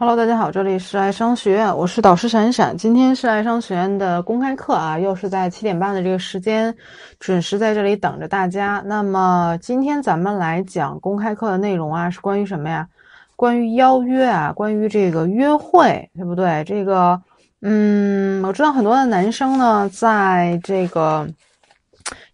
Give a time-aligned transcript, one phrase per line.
[0.00, 2.76] Hello，大家好，这里是爱商学院，我是导师闪闪。
[2.78, 6.72] 今天是爱商学院的公开课啊，又是在七点半的这个时间，
[7.18, 8.80] 准时在这里等着大家。
[8.86, 12.86] 那么今天咱们来讲公开课的内容啊，是关于什么呀？
[13.34, 16.62] 关于邀约啊，关于这个约会，对不对？
[16.62, 17.20] 这个，
[17.62, 21.26] 嗯，我知道很多的男生呢，在这个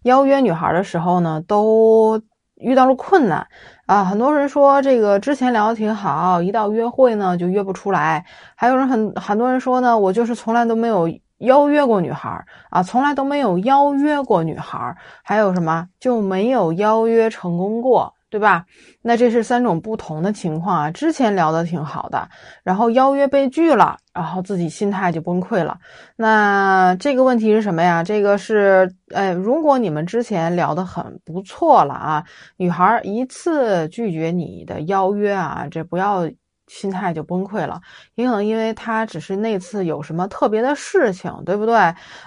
[0.03, 2.21] 邀约女孩的时候呢，都
[2.57, 3.47] 遇到了困难。
[3.85, 8.25] 啊，很多人说这个之前聊的挺好，一到约会呢就约不出来。
[8.55, 18.14] 还有人很很多人说呢，我就是从来都没有邀约过女孩啊，从来都没有邀约过女孩还有什么就没有邀约成功过。
[18.29, 18.65] 对吧？
[19.01, 20.91] 那这是三种不同的情况啊。
[20.91, 22.27] 之前聊的挺好的，
[22.63, 25.77] 然后邀约被拒了，然后自己心态就崩溃了。
[26.17, 28.03] 那这个问题是什么呀？
[28.03, 32.23] 这个是，哎，如果你们之前聊的很不错了啊，
[32.57, 36.29] 女孩一次拒绝你的邀约啊，这不要。
[36.67, 37.79] 心态就崩溃了，
[38.15, 41.75] 也可能因为他只是那次有什么特别的事情，对不对？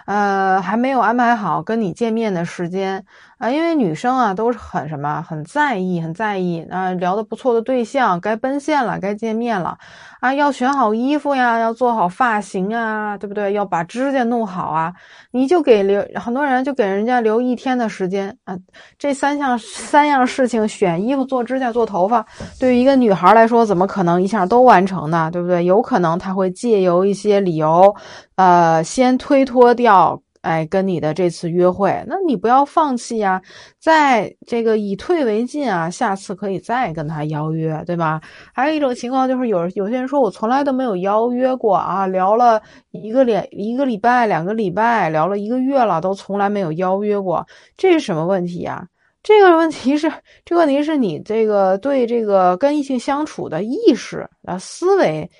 [0.06, 3.04] 呃，还没有安排好跟你见面的时间
[3.38, 3.50] 啊。
[3.50, 6.90] 因为女生啊都是很什么，很在意，很在意啊。
[6.92, 9.78] 聊得不错的对象该奔现了，该见面了
[10.20, 13.52] 啊，要选好衣服呀，要做好发型啊，对不对？
[13.52, 14.92] 要把指甲弄好啊。
[15.30, 18.56] 你就给留很多人就给人家留一天的时间啊。
[18.98, 22.26] 这三项三样事情，选衣服、做指甲、做头发，
[22.58, 24.18] 对于一个女孩来说，怎么可能？
[24.18, 25.64] 一下都完成呢，对不对？
[25.64, 27.94] 有可能他会借由一些理由，
[28.34, 32.02] 呃，先推脱掉，哎，跟你的这次约会。
[32.06, 33.40] 那你不要放弃呀，
[33.78, 38.18] 在这个以退为进啊，下次可以再跟他邀约，对吧？
[38.54, 47.46] 还有一种情况就是有有些人说我从来都没有邀约过啊，聊了一个两一个礼拜、两个礼拜，聊了一个月了，都从来没有邀约过，
[47.76, 48.88] 这是什么问题呀？
[49.22, 50.10] 这个问题是，
[50.46, 55.30] 这个问题是你这个对这个跟异性相处的意识啊思维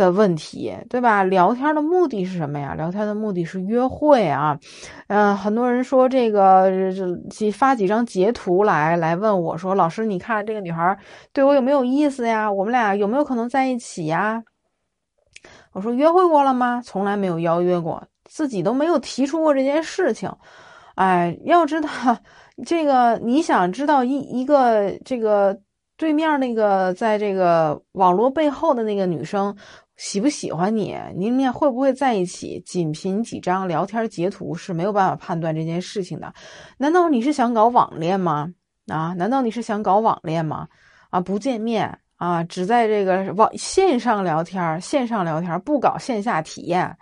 [0.00, 1.22] 的问题，对吧？
[1.22, 2.74] 聊天的目的是什么呀？
[2.74, 4.58] 聊天的目的是约会啊。
[5.08, 6.70] 嗯，很多人说这个
[7.30, 10.98] 这发几张截图来来问我说，老师，你看这个女孩
[11.34, 12.50] 对我有没有意思呀？
[12.50, 14.42] 我们俩有没有可能在一起呀？
[15.72, 16.80] 我说约会过了吗？
[16.82, 20.30] 从来没有邀约过，自己都没有提出过这件事情。
[20.94, 21.88] 哎，要知道。
[22.66, 25.58] 这个你想知道一一个这个
[25.96, 29.56] 对面那个在这个网络背后的那个女生
[30.00, 32.58] 喜不喜欢你，你们俩会不会在一起？
[32.64, 36.32] 仅凭几张聊天截图是没有办法判断这件事情的。
[36.78, 38.50] 难道你是想搞网恋吗？
[38.86, 39.12] 啊？
[39.18, 40.66] 难道你是想搞网恋吗？
[41.10, 41.20] 啊？
[41.20, 42.42] 不见面啊？
[42.44, 46.96] 只在这个网线上聊天，线上聊天不搞线下体验。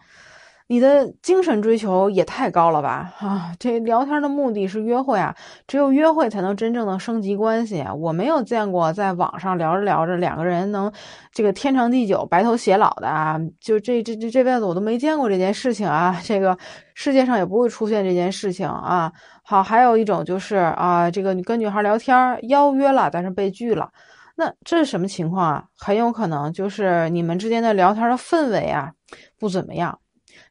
[0.71, 3.11] 你的精神追求也太高了吧！
[3.21, 5.35] 啊，这聊天的目的是约会啊，
[5.67, 7.83] 只有约会才能真正的升级关系。
[7.99, 10.93] 我没有见过在网上聊着聊着两个人能
[11.33, 13.41] 这个天长地久、白头偕老的啊！
[13.59, 16.21] 就这这这这辈子我都没见过这件事情啊！
[16.23, 16.57] 这个
[16.93, 19.11] 世界上也不会出现这件事情啊！
[19.43, 23.91] 好，还有一种就是啊，这个你跟女孩聊天邀约了，但是被拒了，
[24.37, 25.65] 那这是什么情况啊？
[25.79, 28.93] 很有可能就是你们之间的聊天的氛围啊
[29.39, 29.99] 不怎么样。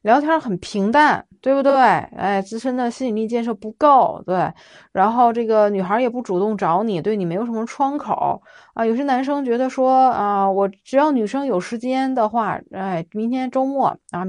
[0.08, 1.74] 聊天很平淡，对不对？
[1.74, 4.50] 哎，自身的吸引力建设不够，对。
[4.90, 8.40] 然后这个女孩也不主动找你，对你没有什么窗口
[8.72, 8.86] 啊。
[8.86, 14.24] 有些男生觉得说啊，我只要女生有时间的话，哎，明天周末啊，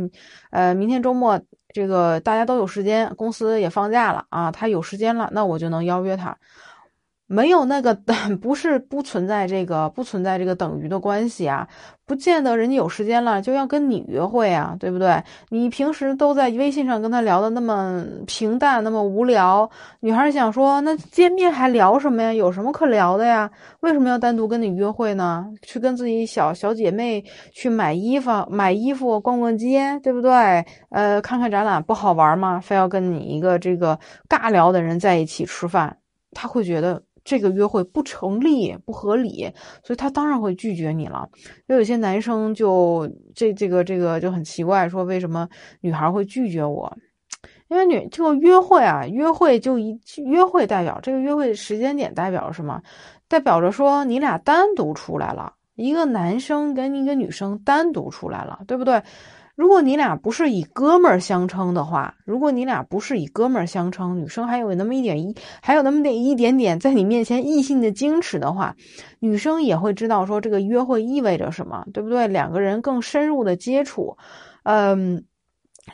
[0.51, 1.39] 呃，明天周末
[1.73, 6.35] 这个大家都有时间，公司也放假了啊，他有时间了，那我就能邀约他。
[7.31, 7.93] 没有那个，
[8.41, 11.67] 不是不存在这个，不存在这个等于的关系啊，
[12.07, 15.23] 不见得人家有时间了就要跟你约会啊，对不对？
[15.49, 19.69] 你平时都在微信上跟他聊的那么平淡，那么无聊，
[19.99, 22.33] 女孩想说，那见面还聊什么呀？
[22.33, 23.47] 有什么可聊的呀？
[23.81, 25.45] 为什么要单独跟你约会呢？
[25.61, 27.23] 去跟自己小小姐妹
[27.53, 30.65] 去买衣服、买衣服、逛逛街，对不对？
[30.89, 32.59] 呃，看看展览不好玩吗？
[32.59, 35.95] 非要跟你一个这个尬聊的人在一起吃饭，
[36.31, 37.03] 他会觉得。
[37.29, 39.53] 这个约会不成立、不合理，
[39.83, 41.29] 所以他当然会拒绝你了。
[41.67, 45.47] 就有些男生就这这个这个就很奇怪，说为什么
[45.81, 46.91] 女孩会拒绝我？
[47.67, 49.95] 因为女这个约会啊，约会就一
[50.25, 52.81] 约会代表这个约会时间点代表什么？
[53.27, 59.03] 代表着说你俩单独出来了，一个男生跟一个女生单独出来了，对不对？
[59.59, 68.73] 如果你俩不是以哥们儿相称的话，如果你俩不是以哥们儿相称，女生还有那么一点一，还有那么点一点点在你面前异性的矜持的话，
[69.19, 72.25] 女生也会知道说这个约会意味着什么，对不对？
[72.29, 74.15] 两个人更深入的接触，
[74.63, 75.25] 嗯，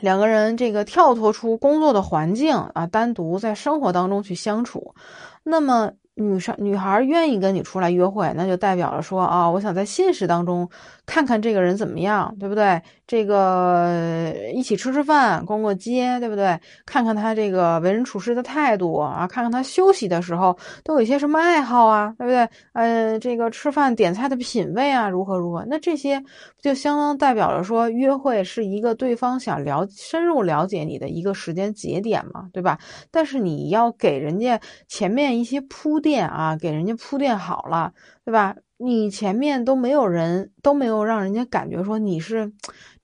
[0.00, 4.94] 两个人这个跳脱出工作的环境啊，单独在生活当中去相处，
[5.42, 10.70] 那么女生女孩愿意跟你出来约会，那就代表了说啊，我想在现实当中
[11.06, 12.82] 看看这个人怎么样，对不对？
[13.06, 16.58] 这个一起吃吃饭、逛逛街，对不对？
[16.84, 22.48] 看看他这个为人处事的态度啊，看看他休息的时候都有一些什么爱好啊，对不对？
[22.72, 25.64] 呃，这个吃饭点菜的品味啊，如何如何？
[25.68, 26.20] 那这些
[26.60, 32.76] 就相当代表了说，约会是一个对方想了深入了解你的一个时间节点嘛，对吧？
[33.12, 37.92] 但是你要给人家前面一些铺垫啊，给人家铺垫好了，
[38.24, 38.56] 对吧？
[38.78, 42.52] 你前面都没有人都没有让人家感觉说你是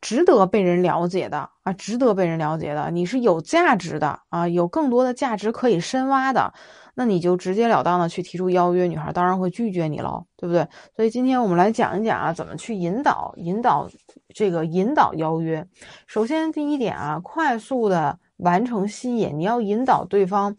[0.01, 6.53] 值得被人了解的啊，值得被人了解的，你是有价值的啊，有更多的价值可以深挖的，
[6.95, 10.69] 那你就直截了当的去提出邀约，女孩当然会拒绝你喽，对不对？
[10.95, 13.89] 所以今天我们来讲一讲啊，怎么去引导引导
[14.35, 15.67] 这个引导邀约。
[16.07, 20.55] 首先第一点啊，快速的完成吸引，你要引导对方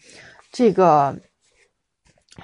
[0.51, 1.19] 这个。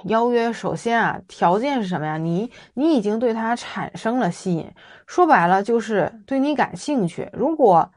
[0.05, 2.17] 邀约首先啊，条件是什么呀？
[2.17, 4.71] 你你已经对他产生了吸引，
[5.07, 7.27] 说白了就是对你感兴趣。
[7.33, 7.91] 如果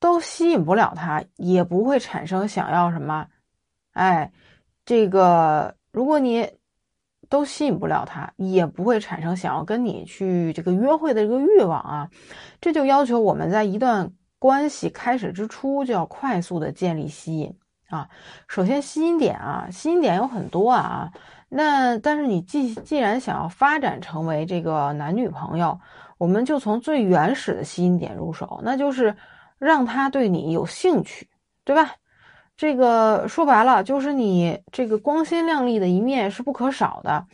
[0.00, 3.26] 都吸引不了他，也不会产生想要什么。
[3.92, 4.32] 哎，
[4.84, 6.50] 这个如果你
[7.28, 12.10] 都吸引不了他，也不会产生想要跟你去这个约会的这个欲望啊。
[12.60, 14.10] 这就要求我们在一段
[14.40, 17.54] 关系开始之初就要快速的建立吸引。
[17.92, 18.08] 啊，
[18.48, 21.12] 首先吸引点啊，吸引点有很多啊。
[21.50, 25.78] 那但是你既既然想要发展成为这个男女朋友，
[26.16, 29.14] 我们就从最原始的吸引点入手，那就是
[29.58, 31.28] 让他对你有兴趣，
[31.66, 31.92] 对吧？
[32.56, 37.26] 这个说白了就是你这个光鲜亮丽的一面是不可少的。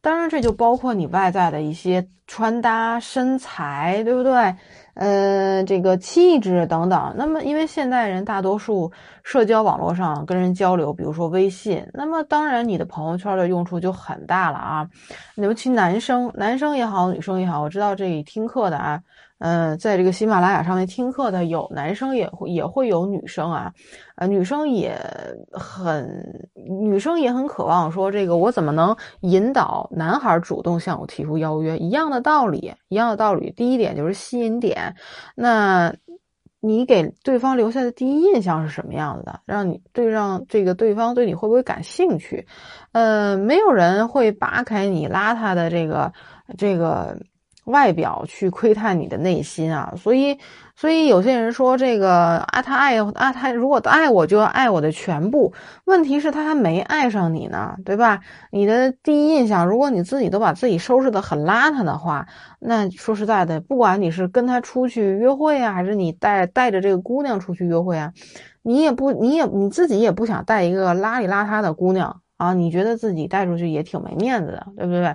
[0.00, 4.54] 当然，这就包括你外在的一些穿搭、身材，对不对？
[4.96, 7.14] 嗯，这个气质等等。
[7.16, 8.92] 那么，因为现代人大多数
[9.24, 14.88] 社交网络上跟人交流，比如说微信，那么当然你的朋友圈的用处就很大了啊。
[15.34, 19.02] 尤其男生，男生也好，女生也好，我知道这里听课的啊。
[19.38, 23.70] 嗯，在这个喜马拉雅上面听课的有男生也会也会有女生啊，
[24.14, 24.96] 呃，女生也
[25.52, 31.76] 很女生也很渴望说这个我怎么能引导男孩主动向我提出邀约？
[31.76, 33.52] 一样的道理，一样的道理。
[33.54, 34.94] 第一点就是吸引点，
[35.34, 35.92] 那
[36.66, 39.40] 你给对方留下的第一印象是什么样子的？
[39.44, 42.46] 让你对让这个对方对你会不会感兴趣？
[42.92, 46.12] 呃，没有人会扒开你邋遢的这个
[46.56, 47.16] 这个。
[47.64, 50.38] 外表去窥探你的内心啊，所以，
[50.76, 55.52] 所以有些人说这个啊，他爱啊，他如果爱我，就要爱我的全部。
[55.84, 58.20] 问题是，他还没爱上你呢，对吧？
[58.50, 62.26] 你的第一印象，如果你自己都把自己收拾的很邋遢的话，
[62.58, 68.12] 那说实在的，不管你是跟他出去约会啊，还是你带带着这个姑娘出去约会啊，
[68.62, 75.14] 你也不，你也你自己也不想带一个邋里邋遢的姑娘啊，你觉得自己带出去也挺没面子的，对不对？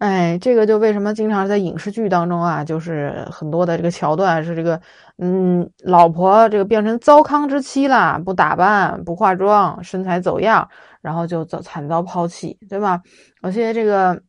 [0.00, 4.80] 哎，这个就为什么经常在影视剧当中啊，就是很多的这个桥段是这个，
[5.18, 10.66] 嗯，老婆这个变成糟糠之妻了，不打扮不化妆，身材走样，
[11.02, 13.02] 然后就遭惨遭抛弃，对吧？
[13.42, 14.22] 有些这个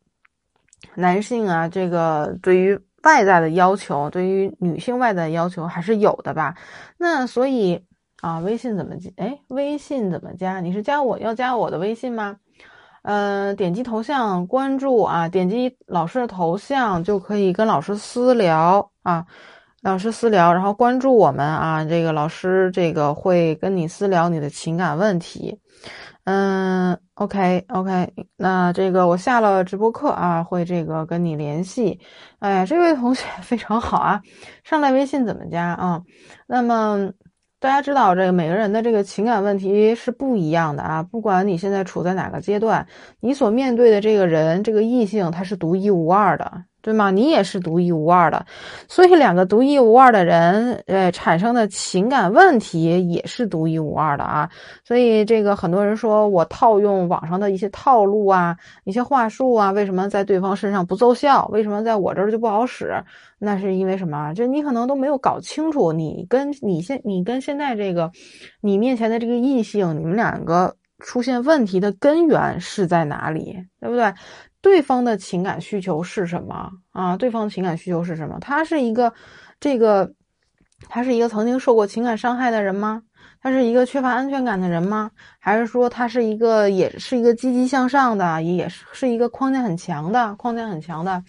[0.96, 6.54] 男性啊，这个对于外在的要求，对于女性外在的要求还是有的吧？
[6.98, 7.82] 那所以
[8.20, 9.10] 啊，微信怎么加？
[9.16, 10.60] 哎，微信怎么加？
[10.60, 12.36] 你是加我要加我的微信吗？
[13.04, 19.26] 嗯，点击头像关注啊，点击老师的头像就可以跟老师私聊啊，
[19.82, 25.60] 老师私聊，然后关注我们啊，这个老师这个会跟你私聊你的情感问题。
[26.26, 32.00] 嗯，OK OK，那这个我下了直播课啊，会这个跟你联系。
[32.38, 34.22] 哎，这位同学 非常好啊，
[34.64, 36.02] 上来微信怎么加啊？
[36.46, 37.12] 那么。
[37.62, 41.04] 大家知道，这个每个人的这个情感问题是不一样的啊。
[41.04, 42.88] 不管你现在处在哪个阶段，
[43.20, 46.64] 你所面对的这个人，这个异性，他是独一无二的。
[46.82, 47.12] 对吗？
[47.12, 48.46] 你也是独一无二的，
[48.88, 54.50] 所以两个独一无二的人，呃，产生的情感问题也是独一无二的啊。
[54.84, 61.48] 所以这个很多人说我套用网上的一些套路啊，一些话术啊，为什么在对方身上不奏效？
[61.52, 63.04] 为什么在我这儿就不好使？
[63.38, 64.34] 那是因为什么？
[64.34, 68.12] 就你可能都没有搞清楚，你跟你现你跟现在这个
[68.62, 73.58] 你面前的这个异性，你们两个出现问题的根源是在哪里？
[73.80, 74.14] 对不对？
[74.62, 77.18] 对方的情感需求是什么啊？
[77.18, 78.38] 对方的情感需求是什么？
[78.40, 79.12] 他是一个，
[79.60, 80.14] 这个，
[80.88, 83.02] 他是一个曾经受过情感伤害的人吗？
[83.42, 85.10] 他是一个缺乏安全感的人吗？
[85.40, 91.24] 还是说他是一个，也是一个积极向上的，也是是一个框架很强的，框架很强的，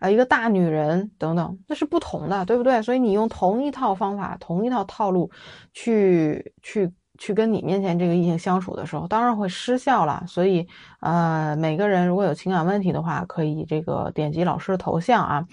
[0.00, 2.82] 呃，一个大女人等等，那是不同的，对不对？
[2.82, 5.30] 所以你用同一套方法，同一套套路，
[5.72, 6.90] 去去。
[7.22, 10.24] 去跟你面前这个异性相处的时候，当然会失效了。
[10.26, 10.66] 所以，
[10.98, 15.46] 呃，每个人如果有情感问题的话，可以这个点击老师的头像啊。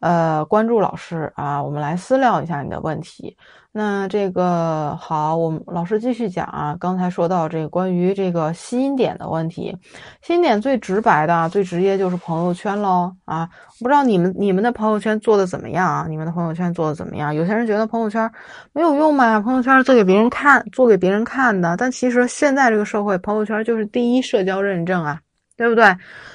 [0.00, 3.36] 呃，关注老师啊，我们来私聊一下你的问题。
[3.70, 6.76] 那这个好，我们老师继续讲啊。
[6.80, 9.76] 刚才说到这个关于这个吸引点的问题，
[10.22, 13.48] 吸引点最直白的、最直接就是朋友圈喽啊。
[13.78, 16.06] 不知道你们你们的朋友圈做的怎么样啊？
[16.08, 17.32] 你们的朋友圈做的怎么样？
[17.32, 18.28] 有些人觉得朋友圈
[18.72, 21.76] 没有用嘛，朋友圈做给别人看，做给别人看的。
[21.76, 25.20] 但其实现在这个社会，朋友圈就是第一社交认证啊。
[25.58, 25.84] 对不对？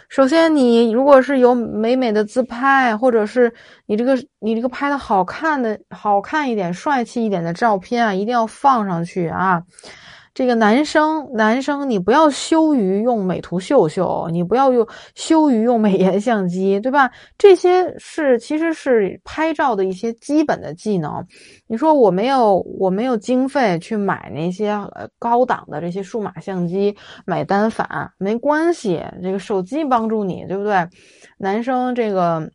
[0.09, 3.51] 首先，你如果是有美美的自拍，或者是
[3.87, 9.63] 你这个你这个拍的好看的、好看一点、帅气一点的照片啊，一定要放上去啊。
[10.33, 17.11] 这个男生，男生，你不要羞于用美图秀秀，你不要用羞于用美颜相机，对吧？
[17.37, 21.23] 这些是其实是拍照的一些基本的技能。
[21.67, 30.87] 你说我没有，我没有经费去买那些呃高档的这些数码相机，买单反没关系，这个手机帮助你，对不对？
[31.37, 32.49] 男生这个。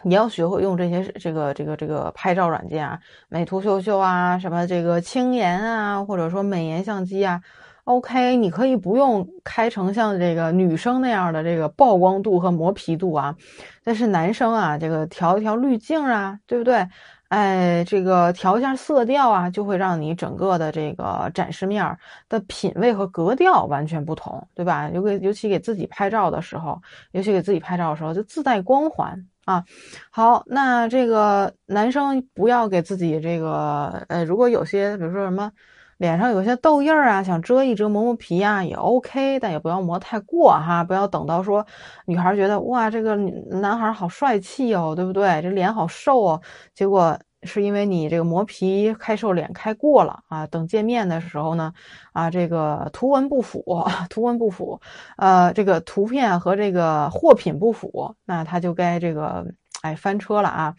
[0.00, 7.40] 你要学会用这些这个这个这个拍照软件啊，美图秀秀啊，什么这个轻颜啊，或者说美颜相机啊
[7.84, 13.36] ，OK，你可以不用开成像这个女生那样的这个曝光度和磨皮度啊，
[13.84, 16.88] 但是男生啊，这个调一调滤镜啊，对不对？
[17.28, 21.96] 哎，这个调一下色调啊，就会让你整个的这个展示面
[22.28, 24.90] 的品味和格调完全不同，对吧？
[24.92, 26.80] 尤给尤其给自己拍照的时候，
[27.12, 29.26] 尤其给自己拍照的时候，就自带光环。
[29.44, 29.64] 啊，
[30.10, 35.50] 好，那这个男生不要给自己这个，呃，如果有些，比如说什么
[35.98, 41.66] 脸上有些痘印儿啊，想遮一遮、磨磨皮啊，也 OK，但也不要磨太过哈，不要等到说
[42.06, 45.40] 女孩觉得哇，这个男孩好帅气哦，对不对？
[45.42, 46.40] 这脸好瘦哦，
[46.74, 47.18] 结果。
[47.44, 51.72] 是因为你这个磨皮开瘦脸开过了啊，等见面的时候呢，
[52.12, 53.64] 啊，这个图文不符，
[54.08, 54.80] 图文不符，
[55.16, 59.44] 呃，这个图片和这个货品不符，那他就该这个
[59.82, 60.74] 哎翻车了啊。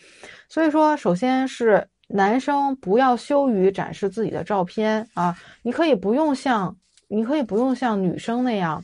[0.48, 6.76] 所以说，首先是男生不要羞于展示自己的照片啊，你可以不用像，
[7.10, 8.84] 你可以不用像女生那样。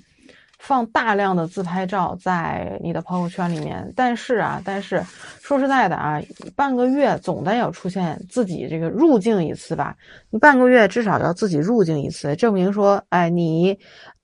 [0.60, 5.02] 放大量的自拍照在你的朋友圈里面，但是啊，但是
[5.42, 6.22] 说实在的啊，
[6.54, 9.96] 半个月总得要出现自己这个入镜一次吧？
[10.30, 13.76] 你半个月至少要自己入镜一次，证明说，哎，你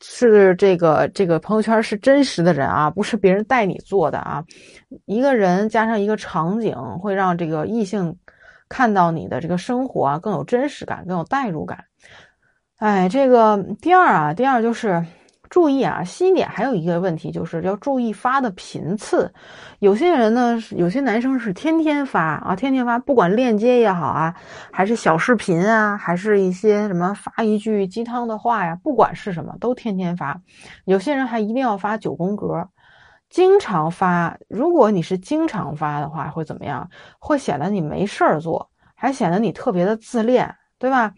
[0.01, 4.43] 是这个这个朋友圈是真实的人啊，不是别人带你做的啊。
[5.05, 8.13] 一个人加上一个场景，会让这个异性
[8.67, 11.85] 看到你的这个生活啊更有真实感，更有代入感。
[12.77, 15.01] 哎，这个第二啊，第二就是。
[15.49, 19.31] 注意啊，新点还有一个问题，就是要注意发的频次。
[19.79, 24.35] 有些人呢，有些男生是天天发啊，天天发，不管链接也好啊，
[24.71, 30.39] 还是小视频啊，还是一些什么发一句鸡汤的话呀，不管是什么，都天天发。
[30.85, 32.67] 有些人还一定要发九宫格，
[33.29, 34.37] 经常发。
[34.49, 36.89] 如果你是经常发的话，会怎么样？
[37.19, 41.13] 会显得你没事儿做，还显得你特别的自恋，对吧？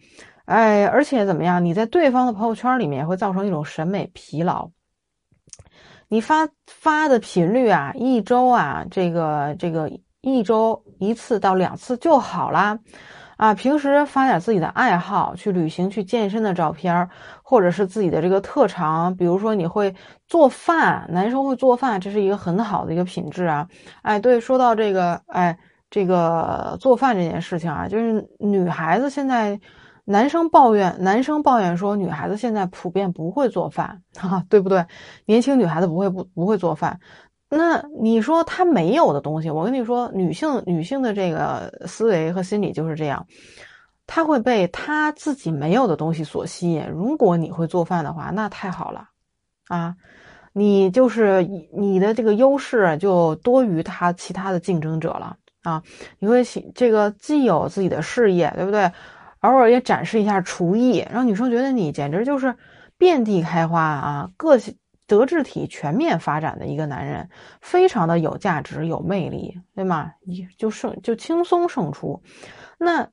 [0.48, 1.62] 哎，而且怎么样？
[1.62, 4.70] 你在对方的朋友圈里面会造成一种审美疲劳。
[6.08, 9.90] 你发发的频率啊，一周啊，这个这个
[10.22, 12.78] 一周一次到两次就好啦。
[13.36, 17.10] 啊，平时发点自己的爱好，去旅行、去健身的照片，
[17.42, 19.94] 或者是自己的这个特长，比如说你会
[20.26, 23.68] 做饭，男生会做饭，这是一个很好的一个品质啊。
[24.00, 25.58] 哎，对，说到这个，哎，
[25.90, 29.60] 这个做饭这件事情啊，就是女孩子现在。
[30.10, 34.82] 男生抱怨，男生抱怨说，女孩子现在普遍不会做饭， 哈，对不对？
[35.26, 36.98] 年轻女孩子不会不不会做饭，
[37.50, 43.26] 那你说她没有的东西，我跟你说，女性女性的这个思维和心理就是这样，
[44.06, 46.88] 她会被她自己没有的东西所吸引。
[46.88, 49.10] 如果你会做饭的话，那太好了，
[49.68, 49.94] 啊，
[50.54, 51.42] 你就是
[51.76, 55.82] 你的这个优势就多于他其他的竞争者了啊，
[56.18, 56.42] 你会
[56.74, 58.90] 这个既有自己的事业，对不对？
[59.40, 62.54] 偶尔也展示一下厨艺，让女生觉得你简直就是
[62.96, 64.76] 遍地开花啊，个性
[65.06, 67.28] 德智体全面发展的一个男人，
[67.60, 70.12] 非常的有价值、有魅力，对吗？
[70.58, 72.22] 就胜就轻松胜出。
[72.78, 73.08] 那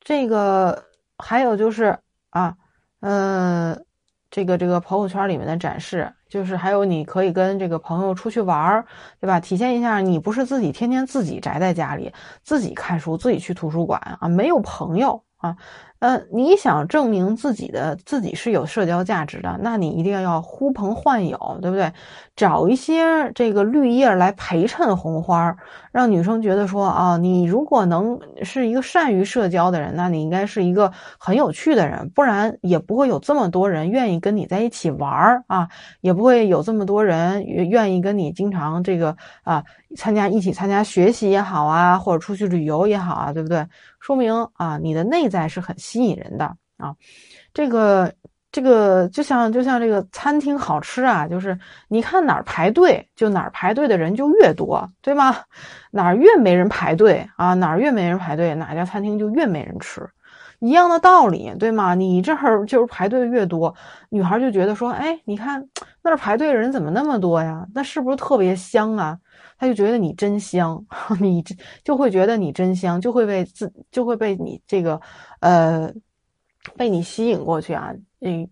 [0.00, 0.84] 这个
[1.16, 1.98] 还有就是
[2.30, 2.56] 啊，
[3.00, 3.78] 呃，
[4.30, 8.86] 这个这个朋友圈里面的展示，就是还有你可以跟这个朋友出去玩儿，
[9.20, 9.38] 对吧？
[9.38, 15.22] 体现一下你不是自己天天自己宅在家里，自己看书，自己去图书馆啊，没有朋友。
[15.38, 15.56] 啊，
[16.00, 21.92] 呃，你想证明自己的自己是有社交价值的，那你一定要呼朋唤友，对不对？
[22.34, 25.56] 找一些这个绿叶来陪衬红花，
[25.92, 35.68] 让女生觉得说啊，你如果能是一个善于社交的人，那你应该是一个很有趣的人，不然也不会有这么多人愿意跟你在一起玩儿啊，
[36.00, 39.64] 也不会有这么多人愿意跟你经常这个啊
[39.96, 43.66] 参加一起参加学习也好啊，或者出去旅游也好啊，对不对？
[44.00, 46.44] 说明啊，你的内在是很吸引人的
[46.76, 46.94] 啊，
[47.52, 48.12] 这个。
[48.50, 51.56] 这个就像就像这个餐厅好吃啊，就是
[51.88, 55.36] 你看哪儿排队，就哪儿排队的人就越多，对吗？
[55.90, 60.00] 哪儿越没人排队啊，哪儿越没人排队，哪家餐厅就越没人吃，
[60.60, 61.94] 一样的道理，对吗？
[61.94, 63.72] 你这儿就是排队越多，
[64.08, 65.68] 女孩就觉得说，哎，你看
[66.02, 67.66] 那儿排队的人怎么那么多呀？
[67.74, 69.18] 那是不是特别香啊？
[69.58, 70.82] 他就觉得你真香，
[71.20, 71.42] 你
[71.84, 75.00] 就会觉得你真香，就会被自就会被你这个
[75.40, 75.92] 呃
[76.76, 77.92] 被你吸引过去啊。
[78.20, 78.48] 嗯，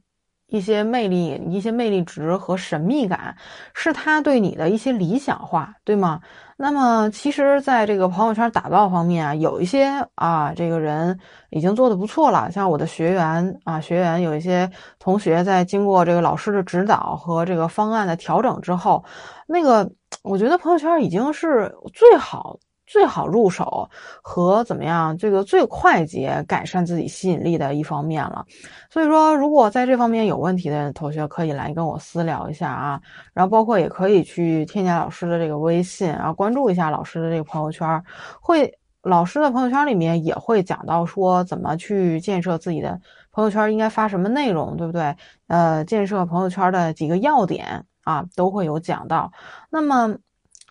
[0.49, 3.37] 一些魅力、一些魅力值和神秘感，
[3.75, 6.21] 是他对你的一些理想化，对吗？
[6.59, 9.85] 那么，其实，在这个朋友圈打造方面啊，有一些
[10.15, 11.19] 啊，这个人
[11.51, 12.51] 已经做的不错了。
[12.51, 19.05] 像我的学员啊，学员有一些同学在经过这个老师的指导和这个方案的调整之后，
[19.47, 19.91] 那个
[20.23, 22.59] 我觉得朋友圈已经是最好。
[22.89, 23.91] 最好入手
[24.23, 28.47] 和怎么样，这个最快捷改善自己吸引力的一方面了。
[28.89, 33.01] 所以说，如果在这方面有问题的同学，可以来跟我私聊一下啊。
[33.35, 38.01] 然后包括也可以去添加老师的这个微信，然后关注一下老师的这个朋友圈。
[38.41, 38.73] 会
[39.03, 42.97] 老师的朋友圈里面也会讲到说怎么去建设自己的
[43.33, 45.13] 朋友圈，应该发什么内容，对不对？
[45.49, 49.31] 呃，建设朋友圈的几个要点啊，都会有讲到。
[49.69, 50.17] 那么。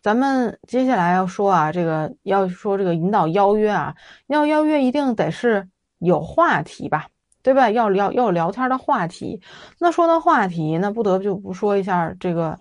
[0.06, 3.96] 咱们接下来要说啊，这个要说这个引导邀约啊，
[4.28, 7.08] 要邀约一定得是有话题吧，
[7.42, 7.72] 对吧？
[7.72, 9.42] 要聊要聊天的话题。
[9.80, 12.56] 那说到话题，那不得不就不说一下这个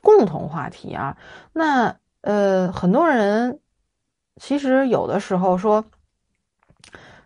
[0.00, 1.14] 共同话题啊。
[1.52, 3.60] 那呃，很多人
[4.36, 5.84] 其实有的时候说，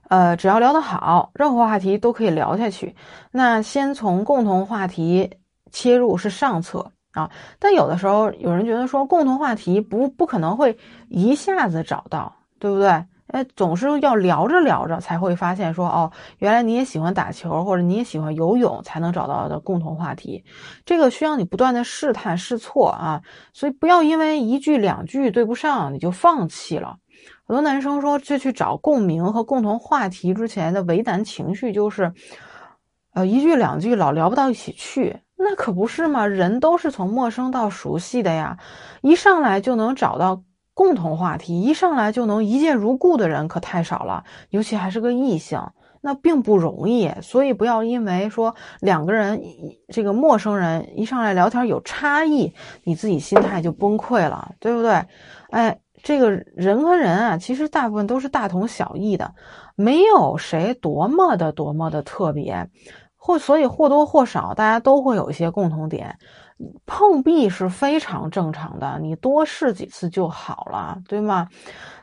[0.09, 2.97] 呃，只要聊得好，任何话题都可以聊下去。
[3.31, 5.31] 那先从共同话题
[5.75, 6.91] 切入是上策。
[7.13, 10.77] 啊，但有的时候有人觉得说共同话题不不可能会
[11.09, 12.89] 一下子找到，对不对？
[13.29, 20.45] 哎，总是要聊着聊着才会发现说哦，原来你也喜欢打球，或者你也喜欢游泳，才能找到的共同话题。
[20.85, 26.97] 这个需要你不断的试探试错啊，所以不要因为一句两句对不上你就放弃了。
[27.47, 32.13] 很多男生说，就去找共鸣和共同话题之前的为难情绪就是，
[33.15, 35.21] 呃，一句两句老聊不到一起去。
[35.47, 38.57] 那可不是嘛，人都是从陌生到熟悉的呀，
[39.03, 45.61] 一上来就能找到共同话题，一上来就能一见如故的人可太少了，尤其还是个异性，
[46.01, 47.13] 那并不容易。
[47.21, 49.43] 所以不要因为说两个人
[49.93, 52.55] 这个陌生人一上来聊天有差异，
[52.85, 55.05] 你自己心态就崩溃了，对不对？
[55.51, 59.35] 哎，这个人和人啊，其实大部分都是大同小异的，
[59.77, 62.71] 没有谁多么的多么的特别。
[63.27, 66.15] 或所以或多或少，大家都会有一些共同点，
[66.85, 71.49] 碰壁是非常正常的，你多试几次就好了，对吗？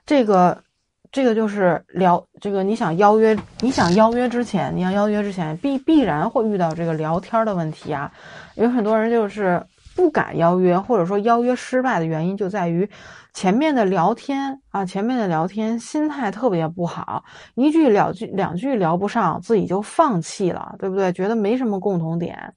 [0.04, 0.64] 这个，
[1.12, 8.12] 这个就是聊这个，你想邀约，你想邀约之前，你要邀约之前必必然会遇到这个聊天的问题啊，
[8.56, 9.64] 有很多人就是
[9.96, 12.90] 不敢邀约，或者说邀约失败的原因就在于。
[13.34, 17.24] 前面的聊天啊，前面的聊天心态特别不好，
[17.56, 21.14] 一句两句两句聊不上，自己就放弃了，对不对？
[21.14, 22.54] 觉得没什么共同点，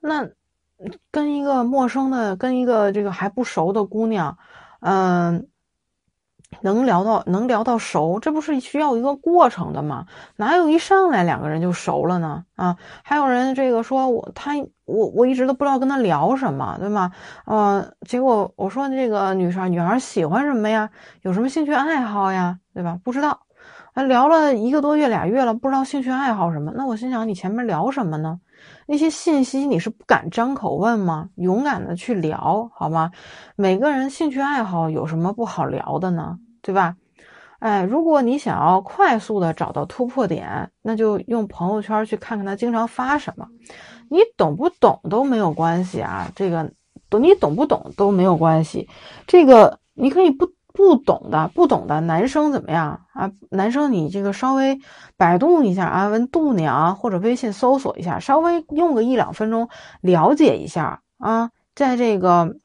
[0.00, 0.28] 那
[1.12, 4.36] 跟一个陌生的，跟一个这个还不熟的姑娘，
[4.80, 5.46] 嗯。
[6.62, 10.04] 能聊到能聊到熟，这不是需要一个过程的吗？
[10.34, 12.44] 哪有一上来两个人就熟了呢？
[12.56, 14.54] 啊，还有人这个说我他
[14.90, 17.12] 我我一直都不知道跟他聊什么，对吗？
[17.46, 20.90] 呃，结果我说这个女生女孩喜欢什么呀？
[21.22, 22.58] 有什么兴趣爱好呀？
[22.74, 22.98] 对吧？
[23.04, 23.40] 不知道，
[23.94, 26.72] 聊了一个多月俩月了，不知道兴趣爱好什么。
[26.76, 28.40] 那我心想，你前面聊什么呢？
[28.86, 31.28] 那些信息你是不敢张口问吗？
[31.36, 33.10] 勇敢的去聊好吗？
[33.56, 36.38] 每个人兴趣爱好有什么不好聊的呢？
[36.60, 36.96] 对吧？
[37.60, 43.46] 哎，如果你想要快速的找到突破点，那就用朋友圈去看看他经常发什么。
[44.10, 46.72] 你懂不懂都没有关系啊，这个
[47.08, 48.88] 懂你懂不懂都没有关系。
[49.26, 53.30] 这个你可以不不懂的，不懂的男生怎么样啊？
[53.50, 54.80] 男生你这个稍微
[55.16, 59.68] 百度一下啊，问度娘或者微信搜索一下，稍微用个一两分钟
[60.00, 62.56] 了解一下啊，在这个。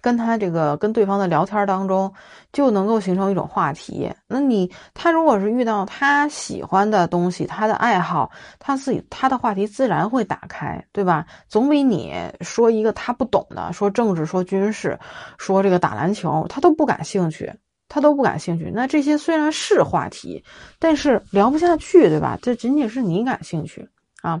[0.00, 2.12] 跟他这个跟对方的聊天当中，
[2.52, 4.10] 就能够形成一种话题。
[4.26, 11.26] 那你他如果是遇到他喜欢的东西，他的爱好，他自己他的话题自然会打开，对吧？
[11.48, 14.98] 总比你说一个他不懂的，说政治、说军事、
[15.38, 17.52] 说这个打篮球，他都不感兴趣，
[17.88, 18.70] 他都不感兴趣。
[18.74, 20.42] 那这些虽然是话题，
[20.78, 22.38] 但是聊不下去，对吧？
[22.40, 23.88] 这仅仅是你感兴趣
[24.22, 24.40] 啊，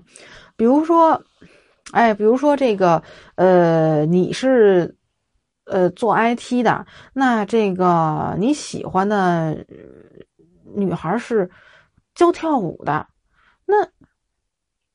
[0.56, 1.22] 比如说。
[1.92, 3.02] 哎，比如说这个，
[3.36, 4.94] 呃，你是，
[5.70, 9.64] 呃，做 IT 的，那这个你喜欢的
[10.74, 11.50] 女孩是
[12.14, 13.06] 教跳舞的，
[13.66, 13.88] 那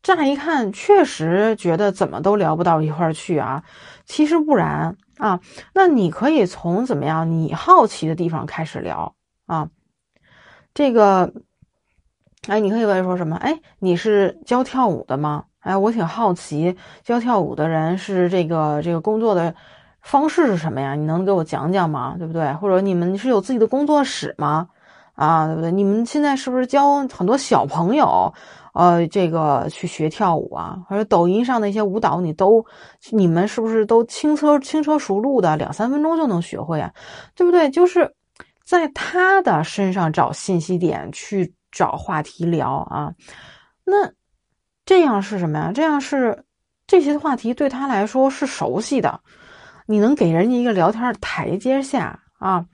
[0.01, 3.63] 乍一看确实觉得怎么都聊不到一块儿去啊，
[4.05, 5.39] 其实不然啊，
[5.73, 9.69] 那你可以从怎么样你好奇的地方开始聊啊，
[10.73, 11.33] 这个，
[12.47, 13.37] 哎，你可以问说什么？
[13.37, 15.45] 哎，你是教跳舞的吗？
[15.59, 19.55] 哎，我挺好奇，教跳舞的人是这个这个工作的
[20.03, 20.95] 方式是什么呀？
[20.95, 22.15] 你能给我讲讲吗？
[22.17, 22.53] 对不对？
[22.53, 24.67] 或者你们是有自己的工作室吗？
[25.15, 25.71] 啊，对不对？
[25.71, 28.33] 你们现在是不是教很多小朋友，
[28.73, 30.77] 呃，这个去学跳舞啊？
[30.87, 32.65] 或者抖音上的一些舞蹈，你都
[33.11, 36.91] 你们是不是都轻车轻车熟路的，两三分钟就能学会啊？
[37.35, 37.69] 对不对？
[37.69, 38.13] 就是
[38.63, 43.13] 在他的身上找信息点，去找话题聊啊，
[43.83, 44.11] 那。
[44.85, 45.71] 这样是什么呀？
[45.73, 46.43] 这样是
[46.85, 49.17] 这些话题对他来说是熟悉的，
[49.85, 52.65] 你能给人家一个聊天台阶下啊。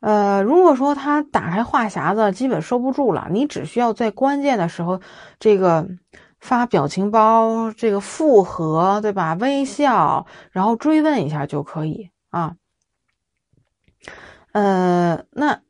[0.00, 5.00] 呃，如果说他打开话匣子基本收不住了，你只需要在关键的时候
[5.38, 5.88] 这个
[6.38, 9.34] 发表情包，这个复合，对吧？
[9.34, 12.56] 微笑，然后追问一下就可以啊。
[14.52, 15.60] 呃，那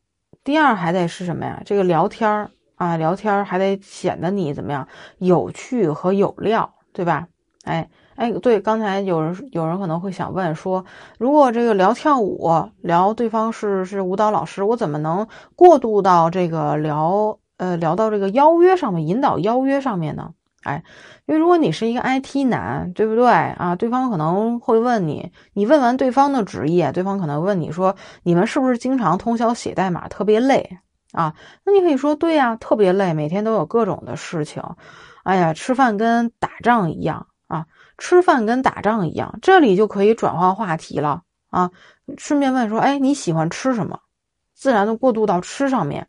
[0.42, 1.62] 第二还得是什么呀？
[1.64, 2.50] 这个聊天儿。
[2.76, 7.28] 啊，聊天还得显得你怎么样有趣和有料，对吧？
[7.62, 10.84] 哎哎，对，刚才有人有人可能会想问说，
[11.18, 20.30] 如果这个聊跳舞，聊对方是是舞蹈老师，我怎么能过渡到这个聊呃聊到这个邀约上面，引导邀约上面呢？
[20.62, 20.82] 哎，
[21.26, 23.76] 因为如果你是一个 IT 男，对不对啊？
[23.76, 30.78] 对方可能会问你，你问完对方的职业，对方可能问你说，你们是不是经常通宵写代码，特别累？
[31.12, 34.62] 啊，那你可以说对呀，特别累，每天都有各种的事情，
[35.22, 37.66] 哎呀，吃饭跟打仗一样啊，
[37.98, 41.70] 吃饭跟打仗一样，这里就可以转换话题了啊，
[42.18, 44.00] 顺便问说，哎，你喜欢吃什么？
[44.54, 46.06] 自然的过渡到吃上面，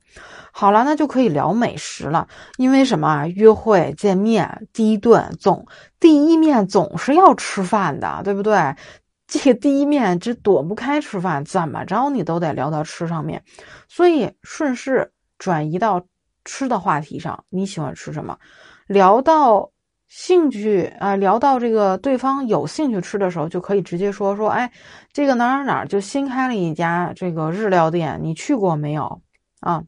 [0.52, 3.28] 好了，那就可以聊美食了，因为什么啊？
[3.28, 5.66] 约会见面第一顿总
[6.00, 8.76] 第一面总是要吃饭的，对不对？
[9.28, 13.44] 这个第一面这躲不开吃饭，怎么着你都得聊到吃上面，
[13.90, 16.06] 所以顺势转移到
[16.46, 17.44] 吃的话题上。
[17.50, 18.38] 你喜欢吃什么？
[18.86, 19.72] 聊到
[20.08, 24.72] 兴趣啊，聊到这个对方有兴趣吃的时候，就可以直接说说，哎，
[25.12, 29.22] 这个哪哪哪就新开了一家这个日料店，你去过没有
[29.60, 29.84] 啊？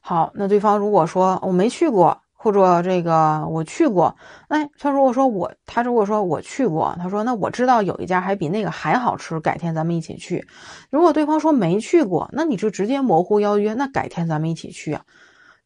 [0.00, 2.20] 好，那对方如果说我没去过。
[2.42, 4.16] 或者这个我去过，
[4.48, 10.48] 哎，他如果说我，他如果说我去过，他说那我知道有一家还比那个还好吃，改天咱们一起去。
[10.88, 15.04] 如果对方说没去过，那你就直接模糊邀约，那改天咱们一起去啊，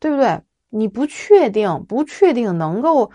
[0.01, 0.41] 对不对？
[0.75, 3.11] 你不确定，不确定能够，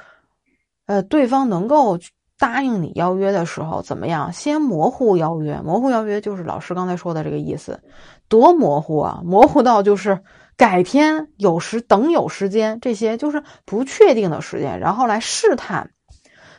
[0.86, 2.00] 呃，对方能够
[2.38, 4.32] 答应你邀约的时候怎么样？
[4.34, 7.82] 先模糊邀约，模糊邀约就是老师刚才说的这个意思，
[8.28, 10.22] 多模糊啊，模糊到就是。
[10.60, 15.92] 改天有时等有时间，这些就是不确定的时间，然后来试探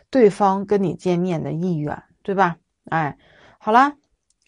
[0.09, 2.57] 对方跟你见面的意愿，对吧？
[2.89, 3.19] 哎，
[3.59, 3.93] 好了，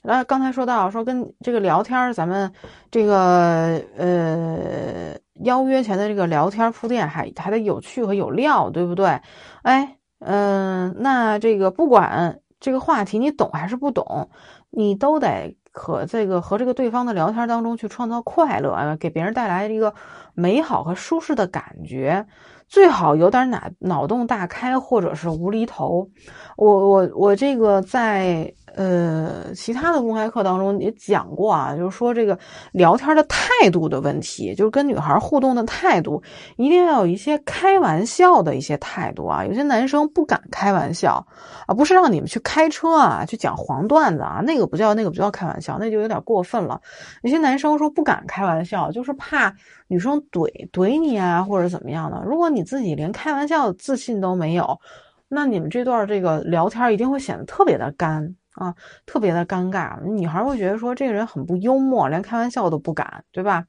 [0.02, 2.50] 那刚才说到说跟这个聊天，咱们
[2.90, 9.20] 这个呃邀约前的这个聊天铺垫还还得有趣和有料，对不对？
[9.62, 14.30] 哎，嗯，那这个不管这个话题你懂还是不懂，
[14.70, 15.56] 你都得。
[15.74, 19.94] 和这个和这个对方的聊天当中去创造快乐，给别人带来一个
[20.34, 22.26] 美好和舒适的感觉，
[22.72, 26.08] 最好有点脑脑洞大开或者是无厘头。
[26.56, 28.50] 我我我这个在。
[28.74, 32.38] 呃，其他的公开课当中也讲过啊，就是说这个
[32.72, 36.22] 聊天的态度的问题，就是跟女孩互动的态度，
[36.56, 39.44] 一定要有一些开玩笑的一些态度啊。
[39.44, 41.26] 有些男生不敢开玩笑
[41.66, 46.80] 啊，不是让你们去开车啊，去讲黄段子啊，那个不叫那个不叫开玩笑，那就有点过分了。
[47.20, 49.54] 有些男生说不敢开玩笑，就是怕
[49.92, 52.22] 女生怼怼你啊，或者怎么样的。
[52.24, 54.80] 如果你自己连开玩笑的自信都没有，
[55.28, 58.34] 那你们这段这个聊天一定会显得特别的干。
[58.54, 58.74] 啊，
[59.06, 63.64] 特别的尴尬，女孩会觉得说这个人很不幽默，连开玩笑都不敢，对吧？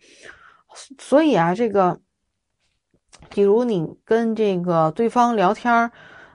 [0.99, 1.97] 所以啊，这个，
[3.29, 5.91] 比如你跟这个对方聊天儿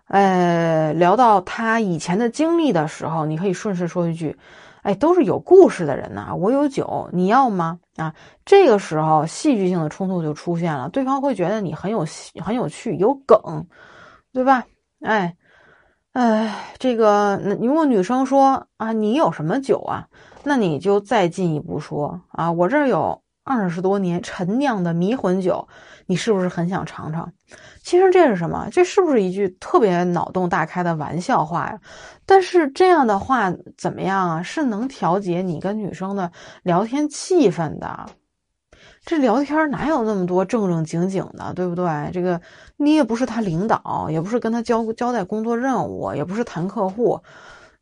[0.06, 4.34] 呃，聊到他以前的经历的时候，你可以顺势说一句
[4.88, 8.14] ：“哎，都是有故事的人呐，我有酒，你要吗？”啊，
[8.46, 12.06] 这个时候戏剧性的冲突就出现了，对方会觉得你很有
[12.42, 13.38] 很有趣，有梗，
[14.32, 14.64] 对吧？
[15.04, 15.36] 哎，
[16.14, 20.08] 哎，这个那如果女生说啊，你有什么酒啊？
[20.42, 25.66] 那你就再进一步说啊，我这儿有二十多年陈酿的迷魂酒，
[26.04, 27.32] 你是不是很想尝尝？
[27.82, 28.68] 其实这是什么？
[28.70, 31.80] 这是不是一句特别脑洞大开的玩笑话呀？
[32.26, 34.42] 但是这样的话怎么样啊？
[34.42, 36.30] 是能调节你跟女生的
[36.62, 38.06] 聊天气氛的。
[39.06, 42.10] 这聊天哪有那么多正正经经的，对不对？
[42.12, 42.38] 这个
[42.76, 47.18] 你也不是他领导，也不是跟他交交代工作任务，也不是谈客户。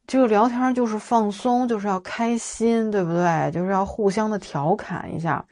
[0.07, 3.51] 这个聊天就是放松，就是要开心，对不对？
[3.53, 5.45] 就是要互相的调侃一下。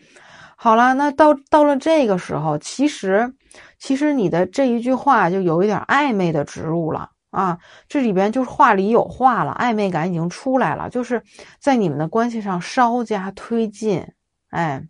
[0.57, 3.35] 好了，那到到了这个时候，其实，
[3.79, 7.59] 其实你的这一句话就有一点暧昧的植入了啊。
[7.89, 11.23] 这里边就是话里有话了，暧昧感已经出来了，就是
[11.59, 14.07] 在你们的关系上稍加推进，
[14.51, 14.83] 哎。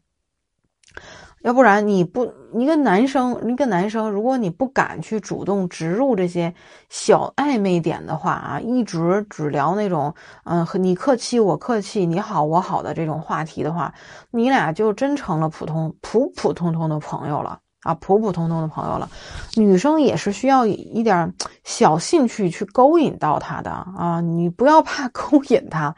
[1.43, 6.55] 要不然你不，一个男生，一个男生，如果你不敢去主动植入这些
[6.89, 10.15] 小暧昧点的话啊，一直只聊那种，
[10.45, 13.93] 嗯，你客气我客气，你好我好的这种话题的话，
[14.31, 19.09] 你俩就真成了普通普普通通的朋友了啊，普普通通的朋友了。
[19.57, 25.95] 女生也是需要一点小兴趣去勾引到他的啊，你不要怕勾引他，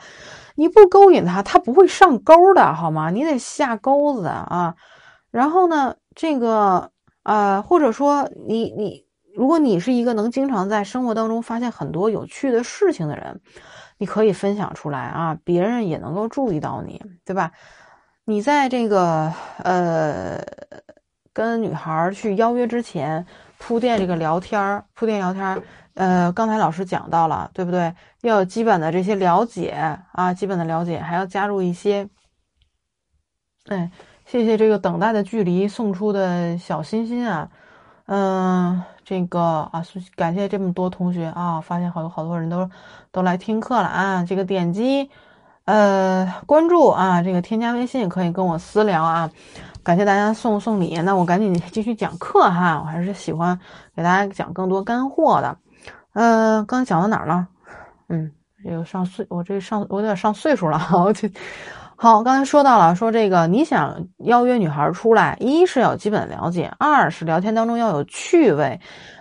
[0.55, 3.11] 你不勾引他，他不会上钩的好吗？
[3.11, 4.75] 你得下钩子啊。
[5.31, 6.91] 然后呢，这个
[7.23, 13.43] 啊，或者说你你，如果你是一个能经常在生活当中发现很多有趣的事情的人，
[13.99, 17.53] 你可以分享出来啊，别人也能够注意到你，对吧？
[18.25, 20.43] 你在这个呃
[21.35, 23.27] 跟女孩去邀约之前
[23.59, 27.95] 铺垫这个聊天儿铺垫聊天儿呃，刚才老师讲到了，对不对？
[28.23, 29.71] 要有基本的这些了解
[30.13, 32.09] 啊，基本的了解，还要加入一些，
[33.67, 33.91] 哎。
[34.27, 37.49] 谢谢这个等待的距离送出的小心心啊，
[38.07, 39.81] 嗯，这个啊，
[40.17, 42.69] 感谢这么多同学啊，发现好多好多人都
[43.13, 45.09] 都来听课了啊，这个点击
[45.65, 49.31] 呃关注啊，这个添加微信可以跟我私聊啊，
[49.85, 53.57] 感谢大家送送礼，那我赶紧继续讲课哈，我还是喜欢
[53.95, 55.57] 给大家讲更多干货的，
[56.15, 57.47] 嗯，刚讲到哪儿了？
[58.09, 58.33] 嗯，
[58.65, 61.33] 这个上岁，我这上我有点上岁数了，我去。
[61.99, 68.79] 好，刚才说到了，说这个你想邀约女孩出来，一是要基本了解，二是聊天当中要有趣味，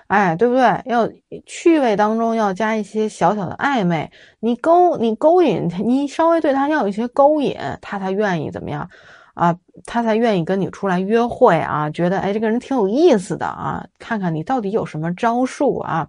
[0.08, 0.82] 哎，对不对？
[0.86, 1.10] 要
[1.46, 4.12] 趣味当中要加一些小小的暧昧，
[4.42, 8.90] 你勾你勾引，你稍微对他要有一些勾引，他才愿意怎么样
[9.36, 9.56] 啊？
[9.86, 11.90] 他才愿意跟你出来约会啊？
[11.92, 16.06] 觉得哎，这个人挺有意思的啊，看看你到底有什么招数啊？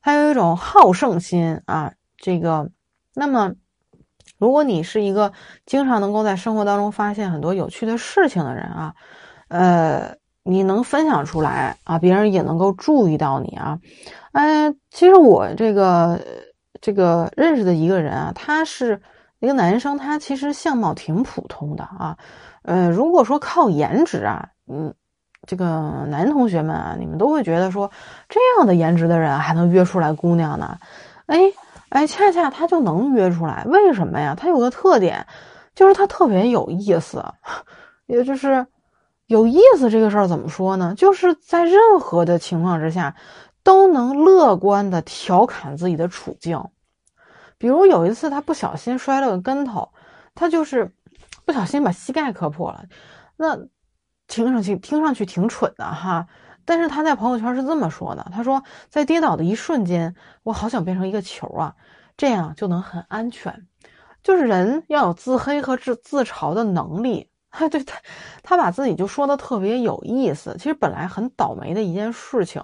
[0.00, 2.70] 他有一种好胜心啊，这个，
[3.16, 3.52] 那么。
[4.38, 5.32] 如果你是一个
[5.66, 8.94] 经常能够在生活当中发现很多有趣的事情的人啊，
[9.48, 13.78] 呃，你能分享出来啊，别人也能够注意到你啊。
[14.32, 16.20] 哎，其实我这个
[16.80, 19.02] 这个认识的一个人啊，他是
[19.40, 22.16] 一个男生，他其实相貌挺普通的啊。
[22.62, 24.94] 呃，如果说靠颜值啊，嗯，
[25.48, 27.90] 这个男同学们啊，你们都会觉得说
[28.28, 30.78] 这样的颜值的人还能约出来姑娘呢？
[31.26, 31.38] 哎。
[31.90, 34.34] 哎，恰恰他就能约出来，为什么呀？
[34.34, 35.26] 他有个特点，
[35.74, 37.24] 就是他特别有意思，
[38.06, 38.66] 也就是
[39.26, 40.94] 有意思这个事儿怎么说呢？
[40.96, 43.16] 就是在任何的情况之下，
[43.62, 46.62] 都能乐观的调侃自己的处境。
[47.58, 49.90] 比如有一次他不小心摔了个跟头，
[50.34, 50.92] 他就是
[51.44, 52.84] 不小心把膝盖磕破了，
[53.36, 53.58] 那
[54.26, 56.26] 听上去听上去挺蠢的哈。
[56.68, 61.74] 但是他在朋友圈是这么说的：“他说，在跌倒的一瞬间，我好想变成一个球啊，
[62.14, 63.66] 这样就能很安全。
[64.22, 67.30] 就是人要有自黑和自自嘲的能力。
[67.70, 67.98] 对他，
[68.42, 70.54] 他把自己就说的特别有意思。
[70.58, 72.62] 其实本来很倒霉的一件事情，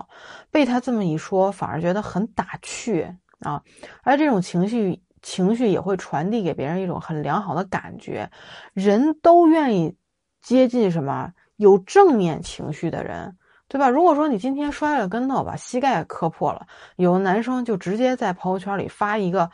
[0.50, 3.62] 被他这么一说，反而觉得很打趣啊。
[4.02, 8.30] 而这种情绪情绪也会传递给别人一种很良好的感觉。
[8.74, 9.96] 人都愿意
[10.42, 13.34] 接近什么有正面情绪的人。”
[13.68, 13.88] 对吧？
[13.88, 19.50] 如果说你今天摔了跟头，把膝盖磕破了，有的男生就直接在朋友圈里发一个，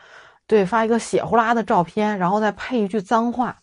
[0.46, 3.56] 对，发一个血呼啦的照片，然后再配一句脏话。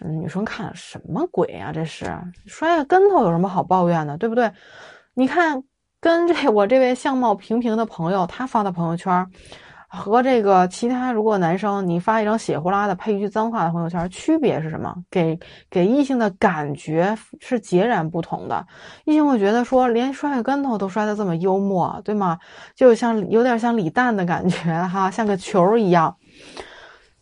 [0.00, 1.70] 嗯女生看什么鬼啊？
[1.72, 2.12] 这是
[2.46, 4.18] 摔个跟头有什么好抱怨的？
[4.18, 4.50] 对不对？
[5.14, 5.62] 你看，
[6.00, 9.26] 跟这我这位相貌平平的朋友，他发的朋友圈，
[9.94, 14.96] 和这个其他如果男生你发一张血呼啦的配一句脏话的朋友圈，区别是什么？
[15.10, 18.66] 给给异性的感觉是截然不同的。
[19.04, 22.38] 异性会觉得说，连摔个跟头都摔得这么幽默，对吗？
[22.74, 26.16] 就像有点像李诞的感觉哈，像个球一样。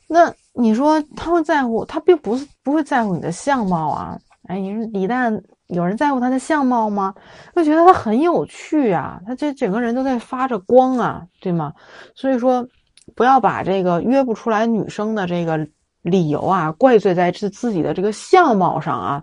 [0.07, 1.85] 那你说他会在乎？
[1.85, 4.17] 他并不是不会在乎你的相貌啊。
[4.47, 5.43] 哎，你说李诞。
[5.73, 7.15] 有人在乎他的相貌吗？
[7.55, 11.73] 就觉得他很有趣啊，他这整个人都在发着光啊，对吗？
[12.15, 12.67] 所以说，
[13.15, 15.67] 不要把这个约不出来女生的这个
[16.03, 19.23] 理由啊，怪罪在自自己的这个相貌上啊。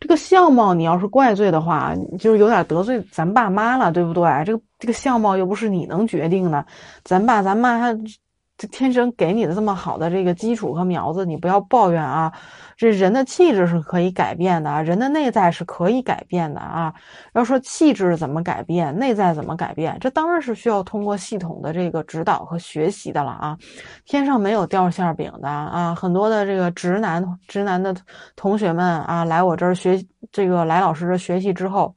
[0.00, 4.22] 这个相貌你要是怪罪的话，就是有点得罪咱爸妈了，对不对？
[4.44, 6.64] 这个这个相貌又不是你能决定的，
[7.04, 7.98] 咱爸咱妈他
[8.56, 12.32] 这天生给你的这么好的这个基础和苗子，你不要抱怨啊。
[12.76, 16.94] 这人的气质是可以改变的，人的内在是可以改变的啊。
[17.34, 23.58] 要说气质怎么改变，内在怎么改变，这当然是需要通过系统的这个指导和学习的了啊。
[24.04, 27.94] 天上没有掉馅饼的啊，很多的这个直男直男的
[28.36, 31.94] 同学们啊，来我这儿学这个来老师这学习之后。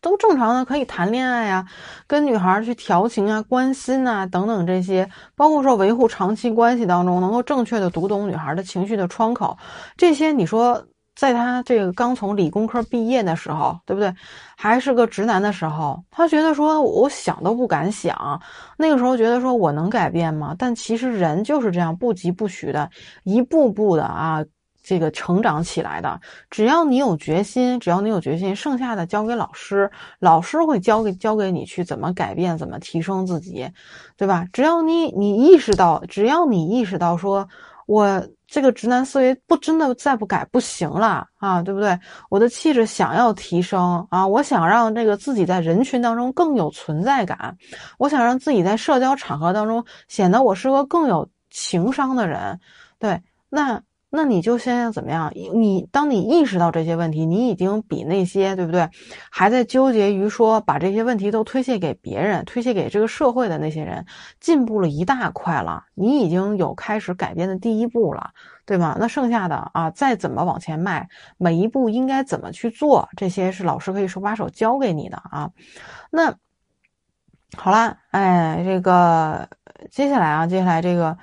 [0.00, 1.66] 都正常的可以谈恋爱呀，
[2.06, 9.58] 跟女孩去调情啊、关心啊等等这些，包括说维护长期关系当中能够正确的读懂女孩的情绪的窗口，
[9.96, 10.82] 这些你说
[11.14, 14.14] 在他这个刚从理工科毕业的时候，对不对？
[14.56, 18.40] 还是个直男的时候，他觉得说我想都不敢想，
[18.78, 20.54] 那个时候觉得说我能改变吗？
[20.58, 22.88] 但其实人就是这样不疾不徐的，
[23.24, 24.44] 一步步的啊。
[24.82, 33.70] 这个成长起来的，只要你有决心，只要你有决心，剩下的交给老师，老师会教给教给你去怎么改变，怎么提升自己，
[34.16, 34.44] 对吧？
[34.52, 37.48] 只要你你意识到，只要你意识到，说
[37.86, 41.96] 我这个直男思维不真的再不改不行了啊，对不对？
[42.28, 47.56] 我的气质想要提升啊，我想让这个自己在人群当中更有存在感，
[47.98, 52.58] 我想让自己在社交场合当中显得我是个更有情商的人，
[52.98, 53.80] 对，那。
[54.14, 55.32] 那你就先要怎么样？
[55.34, 58.86] 你当你意识到这些问题，你已经比那些对不对，
[59.30, 64.04] 还在纠结于说把这些问题都推卸给别人、推卸给这个社会的那些人，
[64.38, 65.84] 进步了一大块了。
[65.94, 68.32] 你已经有开始改变的第一步了，
[68.66, 68.98] 对吗？
[69.00, 75.50] 那剩下的啊，再怎么往前迈，每一步应该怎么去做，这些是老师可以手把手教给你的啊。
[76.10, 76.34] 那
[77.56, 79.48] 好啦，哎，这个
[79.90, 81.16] 接下来啊，接下来这个，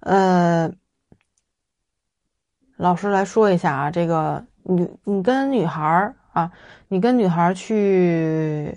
[0.00, 0.72] 呃。
[2.78, 6.50] 老师来说一下啊，这个女你跟女孩儿啊，
[6.88, 8.76] 你跟女孩去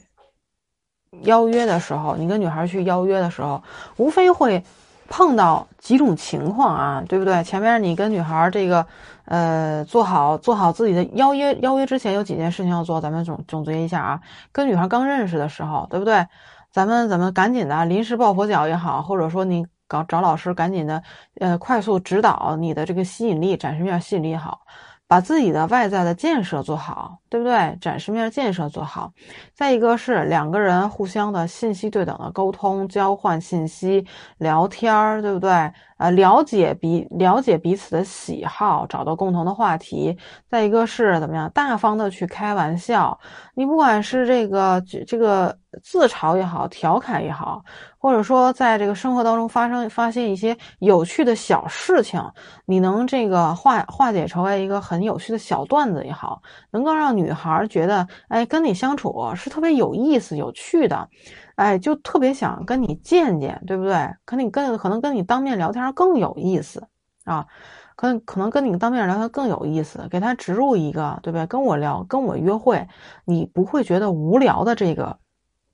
[1.22, 3.64] 邀约的时候，你跟女孩去邀约的时候，
[3.98, 4.64] 无非会
[5.08, 7.44] 碰到几种情况啊，对不对？
[7.44, 8.86] 前面你跟女孩这个
[9.26, 14.22] 呃做好做好自己的邀约邀约之前有几件事情要做，咱们总总结一下啊。
[14.52, 16.28] 跟女孩刚认识的时候，对不对？
[16.72, 19.66] 咱们咱们赶紧的临时抱佛脚也好，或者说你。
[19.88, 21.02] 搞找老师，赶紧的，
[21.40, 24.62] 呃，快速指导你的这个吸引力展示面吸引力好，
[25.08, 27.78] 把自己的外在的建设做好，对不对？
[27.82, 29.12] 展示面建设做好。
[29.54, 34.06] 再一个是两个人互相的信息对等的沟通，交换信息，
[34.38, 35.52] 聊天儿，对不对？
[35.98, 40.18] 呃，了解彼了解彼此的喜好，找到共同的话题。
[40.50, 43.18] 再一个是怎么样，大方的去开玩笑。
[43.54, 47.64] 你不管是这个这个自嘲也好，调侃也好，
[47.98, 52.22] 或者说在这个生活当中发生发现一些有趣的小事情，
[52.66, 61.10] 你能这个化化解成为一个很有趣的小段子也好，能够让女女孩觉得，哎，跟你相处是特别有意思、有趣的。
[61.56, 64.14] 哎，就特别想跟你见见，对不对？
[64.26, 66.86] 可你跟可能跟你当面聊天更有意思
[67.24, 67.48] 啊，
[67.96, 71.48] 可可能跟你当面聊天更有意思，给他植入一个，对不对？
[71.48, 72.88] 跟我聊，跟我约会，
[73.26, 75.18] 你不会觉得无聊的这个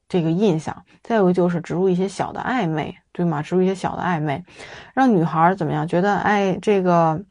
[0.08, 0.86] 这个印象。
[1.04, 3.42] 再有就是植入一些小的暧昧，对吗？
[3.42, 4.46] 植入一些小的暧昧，
[4.94, 5.88] 让女孩怎么样？
[5.88, 7.22] 觉得哎，这个。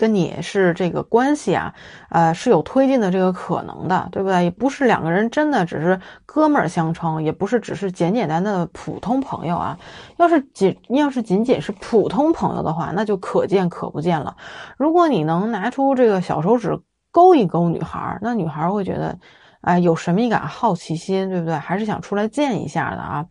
[0.00, 1.74] 跟你是这个关系啊，
[2.08, 4.44] 呃，是有推进的这个可能的，对不对？
[4.44, 9.78] 也不是两个人真的只是哥们儿相称，也不是只是简简单单的普通朋友啊。
[10.16, 14.34] 要是仅要是仅仅是普通朋友的话，那就可见可不见了。
[14.78, 16.80] 如果你能拿出这个小手指
[17.12, 19.18] 勾一勾女孩，那女孩会觉得，
[19.60, 21.54] 哎，有神秘感、好奇心，对不对？
[21.56, 23.26] 还是想出来见一下的啊。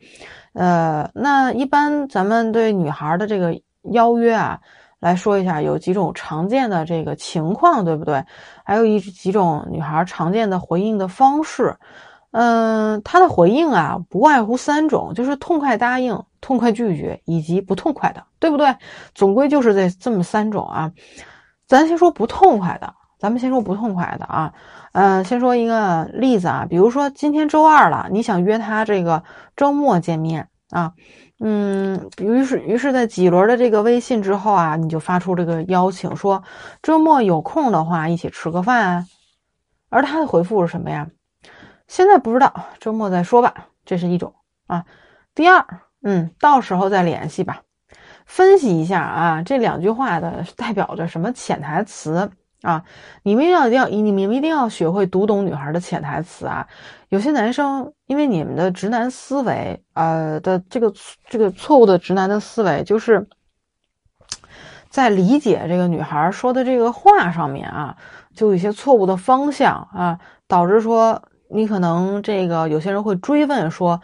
[0.53, 3.59] 呃，那一般咱们对女孩的这个
[3.91, 4.59] 邀约啊。
[4.99, 8.23] 来说一下，有几种常见的这个情况，对不对？
[8.65, 11.77] 还有一几种女孩常见的回应的方式，
[12.31, 18.75] 嗯，她的回应啊，不外乎三种，就是痛快答应、痛快拒绝以及不痛快的，对不对？
[19.15, 20.91] 总归就是这这么三种啊。
[21.65, 24.53] 咱先说不痛快的，咱们先说不痛快的啊。
[24.91, 29.23] 嗯，先说一个例子啊，比如说今天周二了，你想约她这个
[29.55, 30.49] 周末见面。
[30.71, 30.93] 啊，
[31.41, 36.43] 嗯，于是于是，在几轮的这个微信之后啊，你就发出这个邀请，说
[36.81, 39.05] 周末有空的话一起吃个饭啊。
[39.89, 41.07] 而他的回复是什么呀？
[41.87, 43.67] 现在不知道，周末再说吧。
[43.85, 44.35] 这是一种
[44.67, 44.85] 啊。
[45.33, 45.65] 第二，
[46.03, 47.61] 嗯，到时候再联系吧。
[48.25, 52.29] 分析一下啊，这两句话的代表着什么潜台词
[52.61, 52.83] 啊？
[53.23, 56.67] 你们要一定要，你们一定要学会读懂女孩的潜台词啊。
[57.09, 60.93] 有些男生因为你们的直男思维，呃的这个
[61.27, 63.27] 这个错误的直男的思维，就是
[64.89, 67.97] 在理解这个女孩说的这个话上面啊。
[68.35, 73.99] 就有一些错误的方向啊，导致说你可能这个有些人会追问说，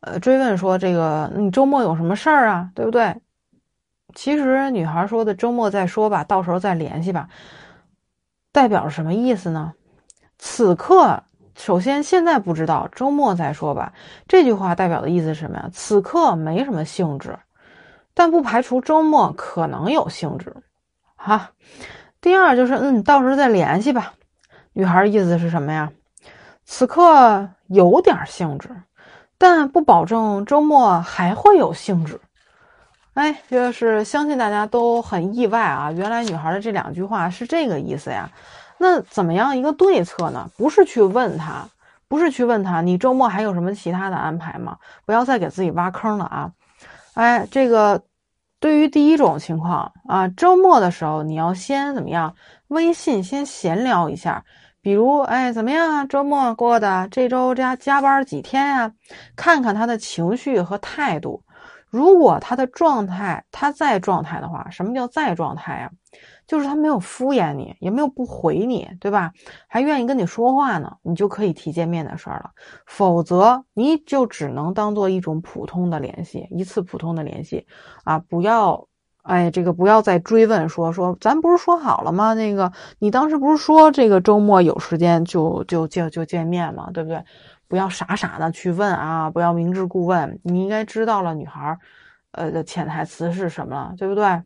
[0.00, 3.14] 呃，追问说这个你周末有什么事儿啊，对不对？
[4.14, 7.28] 其实女孩说的周末再说吧，到时候再联系吧，
[8.54, 9.72] 代表什么意思呢？
[10.38, 11.24] 此刻
[11.56, 13.92] 首先现在不知道，周末再说吧。
[14.28, 15.68] 这句话代表的意思是什么呀？
[15.72, 17.36] 此刻没什么兴致，
[18.14, 20.54] 但不排除周末可能有兴致，
[21.16, 21.50] 哈。
[22.20, 24.14] 第二就是，嗯，到时候再联系吧。
[24.72, 25.90] 女孩意思是什么呀？
[26.64, 28.70] 此刻有点兴致，
[29.36, 32.20] 但不保证周末还会有兴致。
[33.14, 38.30] 哎，就是相信大家都很意外啊，原来女孩的这两句话是这个意思呀。
[38.78, 40.50] 那怎么样一个对策呢？
[40.56, 41.68] 不是去问他，
[42.08, 44.76] 不是去问他，你周末还有什么其他的安排吗？
[45.06, 46.52] 不要再给自己挖坑了啊！
[47.14, 48.02] 哎，这个。
[48.60, 52.34] 对于第一种情况啊，周末的时候你要先怎么样？
[52.68, 54.42] 微信先闲聊一下，
[54.80, 56.06] 比如哎怎么样啊？
[56.06, 58.90] 周末过的这周加加班几天呀？
[59.36, 61.43] 看看他的情绪和态度，
[61.94, 65.92] 如果他的状态他在状态的话，什么叫在状态呀？
[66.44, 69.32] 就是他没有敷衍你，也没有不回你，对吧？
[69.68, 72.50] 还愿意跟你说话呢，你就可以提见面的事儿了。
[72.84, 77.64] 否则，你就只能当做一种普通的联系，一次普通的联系
[78.02, 78.18] 啊！
[78.18, 78.88] 不要，
[79.22, 82.34] 哎，这个不要再追问说说，咱不是说好了吗？
[82.34, 86.90] 那个，你当时不是说这个周末有时间就就就就见面吗？
[86.92, 87.24] 对不对？
[87.68, 89.30] 不要傻傻的去问啊！
[89.30, 91.78] 不要明知故问，你应该知道了女孩儿，
[92.32, 94.42] 呃的潜台词是什么了，对不对？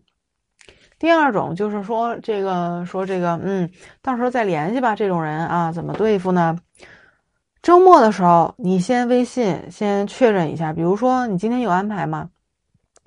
[0.98, 3.70] 第二种就是说，这个说这个，嗯，
[4.02, 4.96] 到时候再联系吧。
[4.96, 6.58] 这种人啊，怎么对付呢？
[7.62, 12.30] 周末的时候，你先微信先确认一下，比如说你今天有安排吗？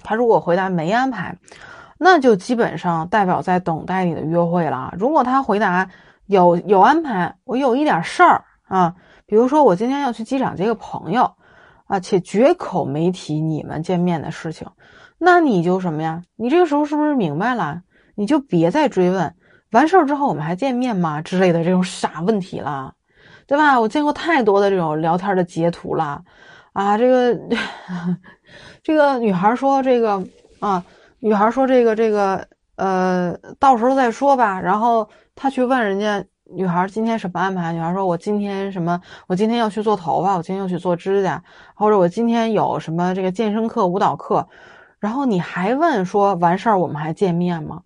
[0.04, 1.38] 他如果回答没安排，
[1.98, 4.94] 那就基本上代表在等待你的约会了。
[4.98, 5.90] 如果他回答
[6.26, 8.96] 有有安排，我有一点事儿啊，
[9.32, 11.36] 比如说我今天要去机场接个朋友
[11.86, 14.68] 啊，且绝口没提你们见面的事情。
[15.18, 16.22] 那你就什么呀？
[16.36, 17.82] 你这个时候是不是明白了？
[18.16, 19.34] 你就别再追问，
[19.72, 22.94] 完事儿之后我们还见面吗之类的这种傻问题了，
[23.48, 23.80] 对吧？
[23.80, 26.22] 我见过太多的这种聊天的截图了，
[26.74, 27.40] 啊，这个
[28.84, 30.22] 这个女孩说这个
[30.60, 30.84] 啊，
[31.22, 34.60] 女孩说这个这个呃，到时候再说吧。
[34.60, 36.22] 然后他去问人家
[36.54, 37.72] 女孩今天什么安排？
[37.74, 39.00] 女孩说我今天什么？
[39.28, 41.42] 我今天要去做头发，我今天要去做指甲，
[41.74, 44.48] 或者我今天有什么这个健身课、舞蹈课。
[45.00, 47.82] 然后你还问说完事儿我们还见面吗？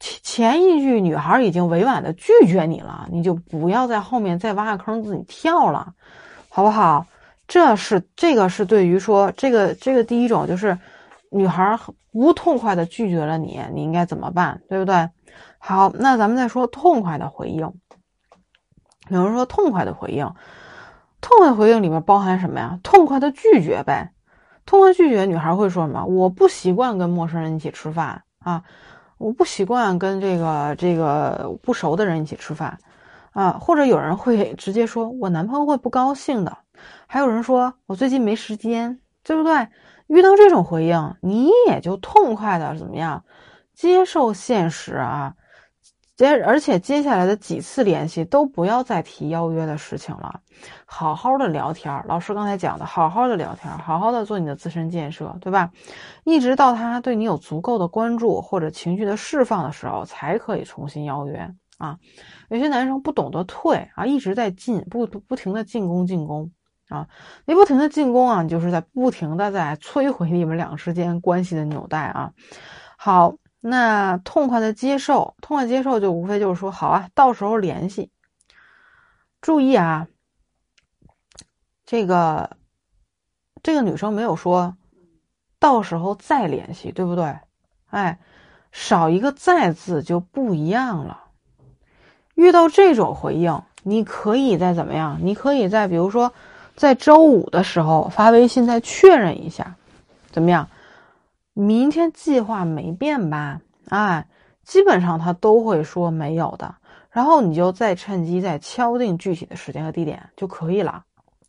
[0.00, 5.92] 前前一句女孩已经委婉的拒绝你了，你就不要在后面再挖个坑自己跳了，
[6.48, 7.06] 好不好？
[7.46, 10.76] 这是这个是对于说这个这个第一种就是
[11.30, 11.78] 女孩
[12.10, 14.60] 不痛快的拒绝了你，你应该怎么办？
[14.68, 15.08] 对不对？
[15.58, 17.72] 好，那咱们再说痛快的回应。
[19.16, 20.32] 有人说痛快的回应，
[21.20, 22.78] 痛快回应里面包含什么呀？
[22.82, 24.12] 痛快的拒绝呗。
[24.64, 26.04] 痛快拒绝，女孩会说什么？
[26.04, 28.62] 我不习惯跟陌生人一起吃饭啊，
[29.18, 32.78] 我不习惯跟这个这个不熟的人一起吃饭
[33.32, 33.58] 啊。
[33.60, 36.56] 或者有人会直接说，我男朋友会不高兴的。
[37.06, 39.68] 还有人说我最近没时间，对不对？
[40.06, 43.24] 遇到这种回应，你也就痛快的怎么样，
[43.74, 45.34] 接受现实啊。
[46.14, 50.40] 接而且接下来的几次联系都不要再提邀约的事情了，
[50.84, 52.04] 好好的聊天。
[52.06, 55.70] 老师刚才讲的，好好的聊天，好好的做你的自身建设，对吧？
[56.24, 61.96] 一直到他对你有足够的关注或者情绪的释放的时候，才可以重新邀约啊。
[62.50, 66.52] 有些男生不懂得退啊，一直在进，不不停的进攻进攻
[66.88, 67.08] 啊。
[67.46, 72.32] 你不停的进攻啊，你就是在不停的在摧毁你们两个之间关系的纽带啊。
[72.98, 73.34] 好。
[73.64, 78.10] 那痛快的接受，痛快接受就无非就是说好啊，到时候联系。
[79.40, 80.08] 注意啊，
[81.86, 82.56] 这个
[83.62, 84.76] 这个女生没有说
[85.60, 87.36] 到时候再联系，对不对？
[87.90, 88.18] 哎，
[88.72, 91.22] 少一个再字就不一样了。
[92.34, 95.18] 遇到这种回应，你可以再怎么样？
[95.22, 96.32] 你可以在比如说
[96.74, 99.76] 在周五的时候发微信再确认一下
[100.32, 100.68] 怎么样？
[101.54, 103.60] 明天计划没变吧？
[103.88, 104.26] 哎，
[104.64, 106.74] 基本上他都会说没有的。
[107.10, 111.04] 然后你就再趁机再敲定具体的时间和地点就可以了。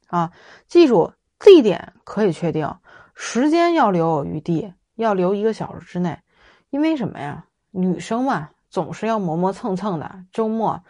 [0.08, 0.30] 啊，
[0.68, 2.70] 记住，地点可以确定，
[3.16, 6.18] 时间要留有余地，要留一个小时之内。
[6.70, 7.46] 因为什么呀？
[7.72, 10.26] 女生嘛，总是要磨磨蹭蹭的。
[10.32, 10.84] 周末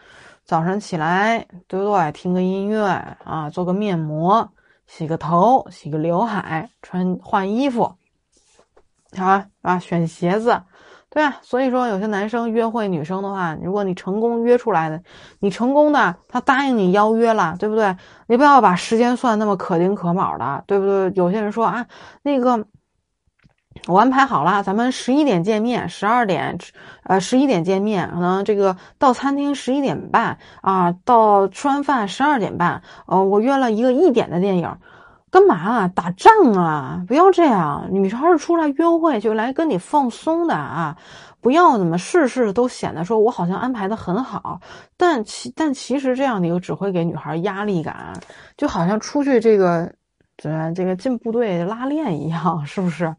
[0.43, 2.11] 早上起来，对不对？
[2.11, 2.87] 听个音乐
[3.23, 4.51] 啊，做个面膜，
[4.87, 7.95] 洗个头，洗个刘海，穿换衣服。
[9.15, 10.61] 好啊，选鞋子，
[11.09, 11.37] 对吧？
[11.41, 15.01] 所以说，有些男生约会女生的话，如果你成功约出来的，
[15.39, 17.95] 你成功的，他答应你邀约了，对不对？
[18.27, 21.11] 你不要把时间算那么可丁可卯的，对不对？
[21.15, 21.85] 有些人说啊，
[22.23, 22.65] 那个
[23.87, 26.57] 我安排好了，咱们十一点见面，十二点，
[27.03, 34.77] 呃，十一点见面，可能这个到餐厅十一点半啊，到吃完饭十二点半，呃，我约了一个一点的电影。
[35.33, 35.87] 干嘛啊？
[35.87, 37.03] 打仗啊！
[37.07, 40.95] 不要这样，女孩出来约会就来跟你放松的啊！
[41.41, 44.61] 不要怎么事事都显得说我好像安排的很好，
[44.95, 48.13] 但其但其实这样你又只会给女孩压力感，
[48.57, 49.91] 就好像出去这个，
[50.37, 53.15] 这这个进部队拉练一样，是不是？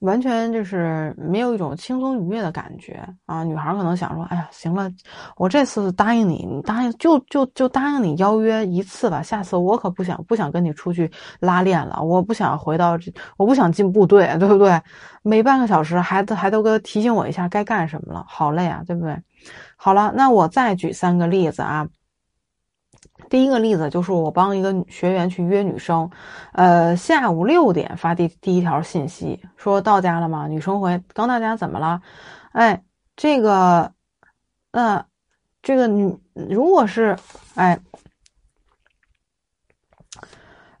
[0.00, 3.42] 完全就是没有一种轻松愉悦的感觉啊！
[3.42, 4.88] 女孩可能想说：“哎呀，行了，
[5.36, 12.96] 我这次答应你，你答应就就就答应你邀约一次吧，下次我可不想不想跟你出去拉练了，我不想回到，
[13.36, 14.80] 我不想进部队，对不对？
[15.22, 19.20] 每半个小时还都还都给提醒我一下该干什么了，好累啊，对不对？
[19.76, 21.88] 好了，那我再举三个例子啊。”
[23.28, 26.10] 第一个例子就是我帮一个学员去约女生，
[26.52, 30.46] 呃，下午六点发第第一条信息，说到家了吗？
[30.46, 32.00] 女生回刚到家，怎么了？
[32.52, 32.84] 哎，
[33.16, 33.92] 这个，
[34.72, 35.04] 那
[35.60, 37.18] 这个女如果是
[37.54, 37.78] 哎，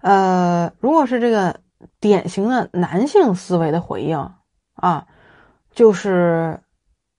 [0.00, 1.60] 呃，如果是这个
[2.00, 4.30] 典型的男性思维的回应
[4.74, 5.06] 啊，
[5.72, 6.60] 就是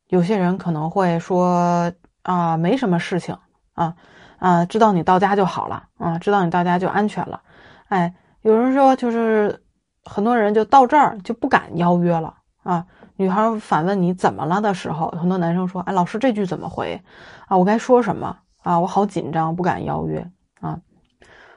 [0.07, 1.93] 有些人可能会说
[2.23, 3.37] 啊，没什么事情
[3.73, 3.95] 啊。
[4.39, 7.41] 啊，知道你到家就好了啊，知道你到家就安全了。
[7.89, 9.63] 哎，有人说就是
[10.05, 12.33] 很多人就到这儿就不敢邀约了
[12.63, 12.85] 啊。
[13.17, 17.01] 女孩反问你怎么了的时候，很多男生说：“哎，老师这句怎么回？
[17.47, 18.79] 啊，我该说什么啊？
[18.79, 20.31] 我好紧张，不敢邀约
[20.61, 20.79] 啊。”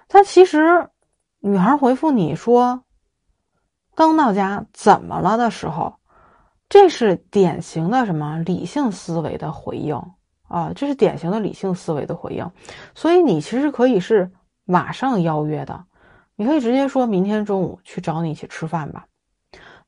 [0.09, 0.89] 他其实
[1.39, 2.83] 女孩回复你说
[3.95, 5.95] ：“刚到家怎么了？”的时候，
[6.69, 10.03] 这是典型的什么理性思维的回应。
[10.53, 12.47] 啊，这是典型的理性思维的回应，
[12.95, 14.31] 所以你其实可以是
[14.67, 15.87] 马上邀约的，
[16.37, 19.07] 你可以直接说明天中午去找你一起吃饭吧，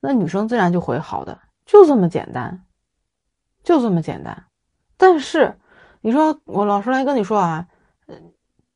[0.01, 2.65] 那女生自然就会好的，就这么简单，
[3.63, 4.45] 就这么简单。
[4.97, 5.55] 但是
[6.01, 7.67] 你说我老师来跟你说啊，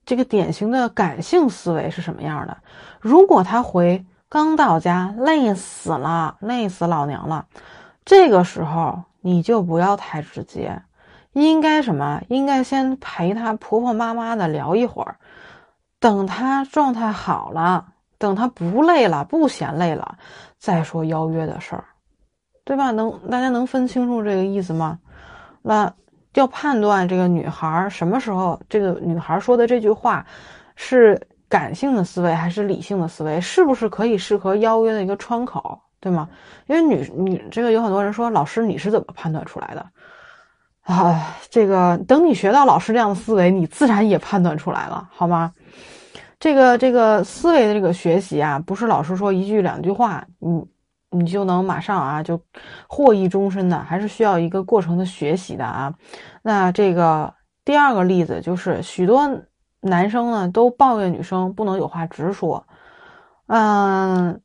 [0.04, 2.58] 这个典型的感性思维是什么样的？
[3.00, 7.46] 如果他回刚到家累死了，累死老娘了，
[8.04, 10.82] 这个时候你就不要太直接。
[11.46, 12.22] 应该什么？
[12.28, 15.16] 应该先陪她婆婆妈妈的聊一会儿，
[16.00, 17.86] 等她状态好了，
[18.18, 20.16] 等她不累了、不嫌累了，
[20.58, 21.84] 再说邀约的事儿，
[22.64, 22.90] 对吧？
[22.90, 24.98] 能大家能分清楚这个意思吗？
[25.62, 25.92] 那
[26.34, 30.24] 要判断这个女孩什么时候，这个女孩说的这句话
[30.76, 36.28] 是感性的思维还是理性的思维，是不是可以适合邀约的一个窗口，对吗？
[36.66, 39.84] 因为女女这个有很多人说，老师你是怎么判断出来的？
[40.88, 45.52] 啊，这个等你学到老师这样的思维，你自然也判断出来了，好吗？
[46.40, 50.64] 这个这个思维的这个学习啊，不是老师说一句两句话，你
[51.10, 52.40] 你就能马上啊就
[52.88, 55.92] 获益终身的，还是需要一个过程的学习的啊。
[56.40, 57.34] 那这个
[57.66, 59.28] 第二个例子就是，许多
[59.82, 62.64] 男生呢都抱怨女生不能有话直说，
[63.48, 64.40] 嗯，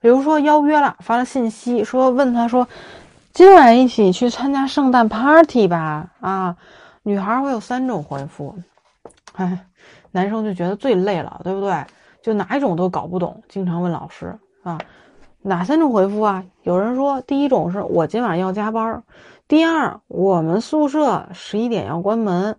[0.00, 2.66] 比如说邀约了，发了信息说问他说。
[3.36, 6.10] 今晚一起去参加圣诞 party 吧！
[6.20, 6.56] 啊，
[7.02, 8.54] 女孩会有三种回复，
[9.34, 9.66] 哎，
[10.10, 11.84] 男生就觉得最累了，对不对？
[12.22, 14.78] 就哪一种都搞不懂，经常问老师啊，
[15.42, 16.42] 哪三种回复啊？
[16.62, 19.04] 有人说，第一种是我今晚要加班，
[19.46, 22.56] 第二，我们宿舍十一点要关门，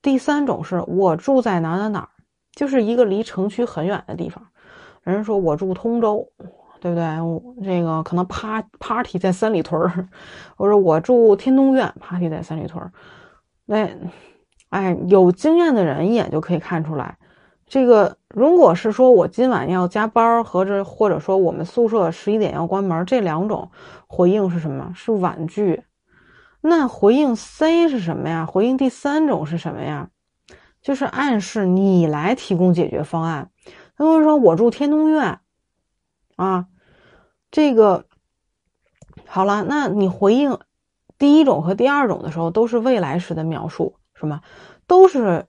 [0.00, 2.08] 第三种是我住在哪哪哪，
[2.54, 4.46] 就是一个离城区很远的地方。
[5.02, 6.26] 人说我住通州。
[6.80, 7.20] 对不对？
[7.20, 10.08] 我这个可能趴 party 在三里屯儿，
[10.56, 12.92] 我说我住天通苑，party 在三里屯儿。
[13.66, 13.88] 那，
[14.70, 17.16] 哎，有经验的人一眼就可以看出来，
[17.66, 23.70] 这个如果是说我今晚要加班，或者或者说我们宿舍十一点要关门，这两种
[24.06, 24.92] 回应是什么？
[24.94, 25.82] 是婉拒。
[26.60, 28.46] 那回应 C 是什么呀？
[28.46, 30.08] 回应第三种是什么呀？
[30.80, 33.50] 就是暗示你来提供解决方案。
[33.96, 35.38] 他会说我住天通苑。
[36.38, 36.66] 啊，
[37.50, 38.04] 这个
[39.26, 40.56] 好了，那你回应
[41.18, 44.40] 第一种和第二种的时候，都是未来时的描述，是吗？
[44.86, 45.46] 都是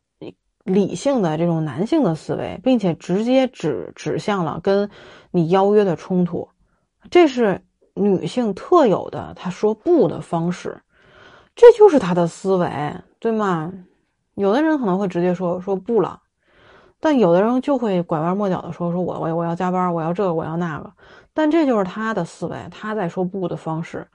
[0.64, 4.90] 理性的这种男性的思维，并且直接指指向了跟
[5.30, 6.50] 你邀约的冲突，
[7.12, 7.64] 这是
[7.94, 10.82] 女性特有的，她说不的方式，
[11.56, 13.72] 这就是她的思维，对吗？
[14.34, 16.20] 有的人可能会直接说说不了。
[17.00, 20.92] 但有的人就会拐弯抹角的说：“说我我我要加班，我要这个，我要那个。”
[21.34, 24.08] 但这就是他的思维，他在说不的方式。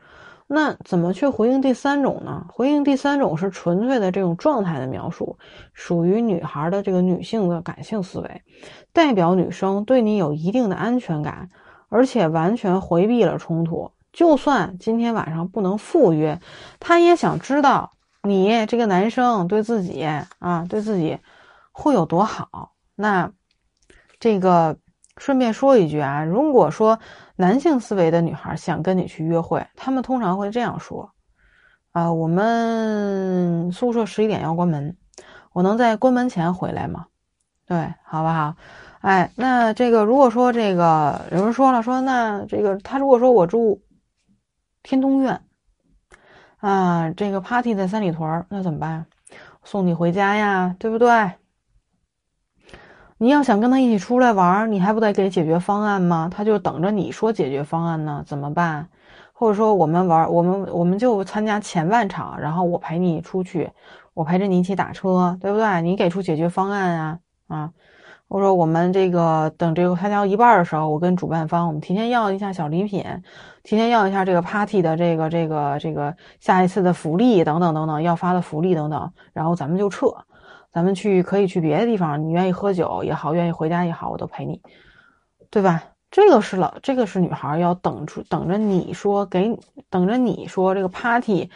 [0.47, 2.45] 那怎么去回应第三种呢？
[2.51, 5.39] 回应第三种是纯粹的这种状态的描述，
[5.73, 8.43] 属于女孩的这个女性的感性思维，
[8.93, 11.49] 代表女生对你有一定的安全感，
[11.89, 13.91] 而且完全回避了冲突。
[14.13, 16.39] 就算今天晚上不能赴约，
[16.79, 20.05] 他也想知道你这个男生对自己
[20.41, 21.19] 啊，对自己
[21.73, 22.74] 会有多好。
[22.95, 23.33] 那，
[24.21, 24.77] 这个
[25.17, 26.99] 顺便说一句啊，如果说
[27.37, 31.13] 男性思维的女孩想跟你去约会，他们通常会这样说：
[31.93, 34.97] 啊，我们宿舍十一点要关门，
[35.53, 37.07] 我能在关门前回来吗？
[37.67, 38.55] 对，好不好？
[39.01, 43.83] 哎，那这个如果说这个有人说了，说那这个他如果说我住
[44.83, 45.41] 天通苑，
[46.59, 49.07] 啊，这个 party 在三里屯，那怎么办？
[49.63, 51.33] 送你回家呀，对不对？
[53.19, 56.29] 你要想跟他一起出来玩，你还不得给解决方案吗？
[56.31, 58.89] 他就等着你说解决方案呢，怎么办？
[59.33, 63.71] 或者说我们玩，我们我们就参加前半场，然后我陪你出去，
[64.15, 65.83] 我陪着你一起打车，对不对？
[65.83, 67.71] 你给出解决方案啊啊！
[68.29, 73.05] 或者说我们这个等这个参加一半的时候，我跟主办方我们提前要一下小礼品，
[73.63, 80.13] 提前要一下这个 party 的这个这个这个下一次的福利等等等等要发的福利等等，然后咱们就撤。
[80.75, 84.61] 咱们去可以去别的地方，你愿意喝酒也好，愿意回家也好，我都陪你，
[85.49, 85.81] 对吧？
[86.11, 89.57] 这个是老，这个是女孩要等出等着你说给
[89.89, 91.49] 等着你说这个 party，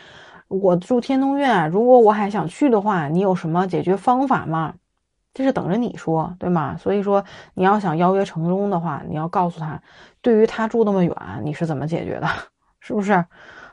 [0.47, 4.75] 我住天通苑，如果我还想去的话，你有什么解决方法吗？
[5.35, 6.77] 这是等着你说，对吗？
[6.77, 9.83] 所以说你要想邀约成功的话，你要告诉他，
[10.23, 12.29] 对于他住那么远，你是怎么解决的，
[12.79, 13.25] 是不是？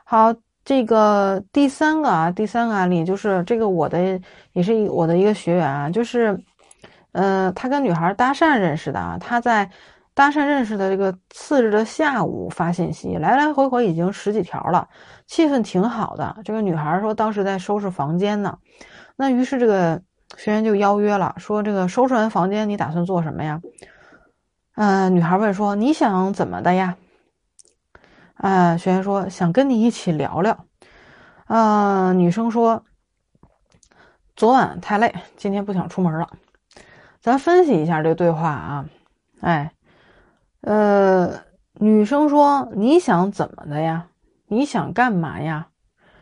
[0.04, 0.34] 好。
[0.66, 4.20] 这个第三个啊，第三个案例就是这个我的
[4.52, 6.36] 也是一我的一个学员啊，就是，
[7.12, 9.70] 呃，他跟女孩搭讪认识的啊，他在
[10.12, 14.88] 搭讪认识的这个次日的下午发信息，来来回回已经十几条了，
[15.28, 16.36] 气氛挺好的。
[16.44, 18.58] 这个女孩说当时在收拾房间呢，
[19.14, 20.02] 那于是这个
[20.36, 23.60] 学员就邀约了，说这个收拾完房间你打算做什么呀？
[24.74, 26.96] 嗯，女孩问说你想怎么的呀？
[28.36, 30.66] 啊，学员说想跟你一起聊聊。
[31.46, 32.84] 啊，女生说
[34.34, 36.28] 昨晚太累，今天不想出门了。
[37.20, 38.86] 咱分析一下这对话啊。
[39.40, 39.72] 哎，
[40.60, 41.40] 呃，
[41.74, 44.08] 女生说你想怎么的呀？
[44.48, 45.68] 你想干嘛呀？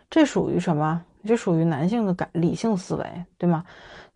[0.09, 1.03] 这属于什么？
[1.27, 3.65] 这属于男性的感理性思维，对吗？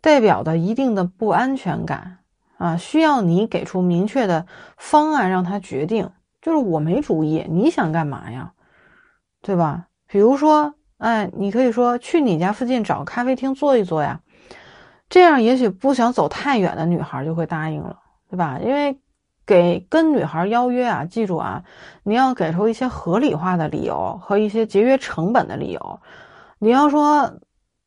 [0.01, 2.18] 代表的一定的不安全感
[2.59, 4.46] 啊，需要你给出明确的
[4.76, 6.11] 方案让他决定。
[6.41, 8.53] 就是我没主意，你想干嘛呀？
[9.43, 9.86] 对吧？
[10.07, 14.20] 比如说，哎，你可以说去你家附近找个咖啡厅坐一坐呀。
[15.09, 17.99] 这样也许不想走太远的女孩就会答应了，
[18.30, 18.59] 对吧？
[18.62, 19.01] 因为
[19.47, 21.62] 给跟女孩邀约啊，记住啊，
[22.03, 26.01] 你要给出一些合理化的理由和一些节约成本的理由。
[26.59, 27.39] 你要说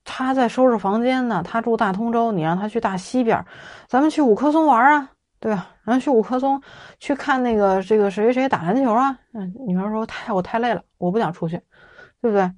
[0.04, 3.45] 他在收拾房间呢，他住大通州，你让他去大西边，
[3.88, 5.10] 咱们去五棵松玩啊。
[5.42, 5.68] 对吧？
[5.84, 6.62] 然后去五棵松
[7.00, 9.18] 去看那个这个谁谁谁打篮球啊？
[9.34, 11.60] 嗯，女孩说太我太累了，我不想出去，
[12.22, 12.50] 对不对？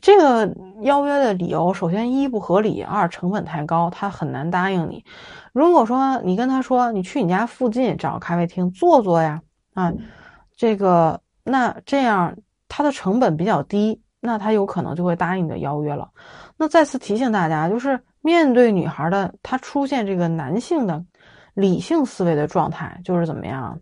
[0.00, 5.04] 这个邀约的理由，首先一不合理，二成本太高，他很难答应你。
[5.52, 9.40] 如果说你跟他说你去你家附近找个咖啡厅坐坐呀，
[9.74, 9.92] 啊，
[10.56, 12.36] 这个那这样
[12.68, 16.10] 他的成本比较低，那他有可能就会答应你的邀约了。
[16.56, 21.04] 那再次提醒大家，就是面对女孩的她出现这个男性的。
[21.54, 23.78] 理性思维的状态就是怎么样？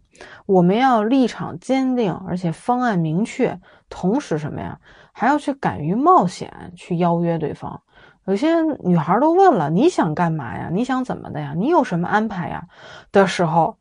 [0.47, 3.59] 我们要立场坚定，而且方案明确，
[3.89, 4.79] 同时什么呀？
[5.13, 7.81] 还要去敢于冒险，去邀约对方。
[8.27, 10.69] 有些女孩都问了：“你想干嘛呀？
[10.73, 11.55] 你想怎么的呀？
[11.57, 12.63] 你有什么安排呀？”
[13.11, 13.77] 的时候，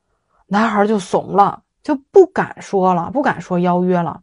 [0.47, 4.21] 男孩就怂了，就不敢说了，不敢说邀约了。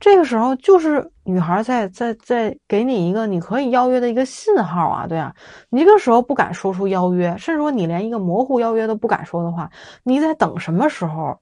[0.00, 5.34] 这个时候就是女孩在在在给你一个你可以邀约的一个信号啊，对啊，
[5.70, 9.68] 你这个时候不敢说出邀约，甚至说你连一个模糊邀约都不敢说的话，
[10.04, 11.36] 你在等什么时候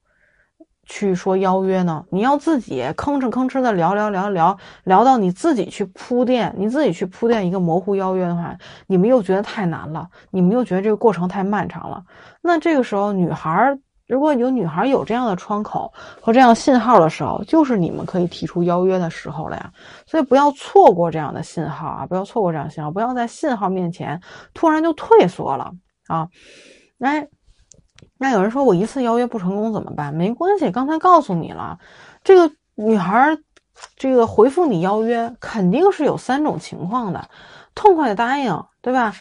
[0.85, 2.05] 去说邀约呢？
[2.11, 12.03] 你要自己吭哧吭哧的聊聊聊聊聊到你自己去铺垫，你自己去铺垫一个模糊邀约的话，你们又觉得太难了，你们又觉得这个过程太漫长了，
[12.41, 13.77] 那这个时候女孩
[14.07, 19.73] 如果有女孩有这样的窗口和这样信号的时候，就是你们可以提出邀约的时候了呀。
[20.07, 22.07] 所以不要错过这样的信号啊！
[22.07, 24.21] 不要错过这样信号，不要在信号面前
[24.55, 25.73] 突然就退缩了
[26.07, 26.29] 啊！
[27.01, 27.27] 哎，
[28.17, 30.15] 那有人说我一次邀约不成功怎么办？
[30.15, 31.79] 没关系，刚才告诉你了，
[32.23, 33.37] 这个女孩
[33.97, 37.29] 这个回复你邀约肯定是有三种情况的：
[37.75, 39.13] 痛快的答应，对吧？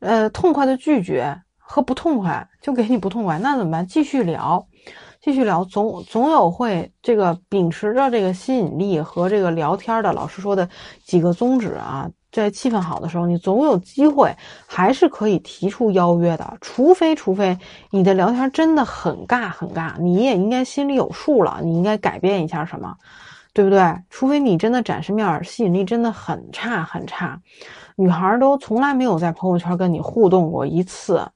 [0.00, 1.41] 呃，痛快的拒绝。
[1.72, 3.86] 和不痛快就给你不痛快，那怎么办？
[3.86, 4.62] 继续聊，
[5.22, 10.68] 继续聊，总总有会这个秉持着这个吸引力和这个聊天的老师说的
[11.02, 17.58] 几个宗旨啊，在气氛好的时候，你总有机会还是可以提出邀约的，除非除非
[17.90, 22.94] 你的聊天真的很尬很尬，你也应该心里有数了，你应该改变一下什么，
[23.54, 23.82] 对不对？
[24.10, 27.40] 除非你真的展示面吸引力真的很差很差，
[27.96, 31.26] 女孩都从来没有在朋友圈跟你互动过一次。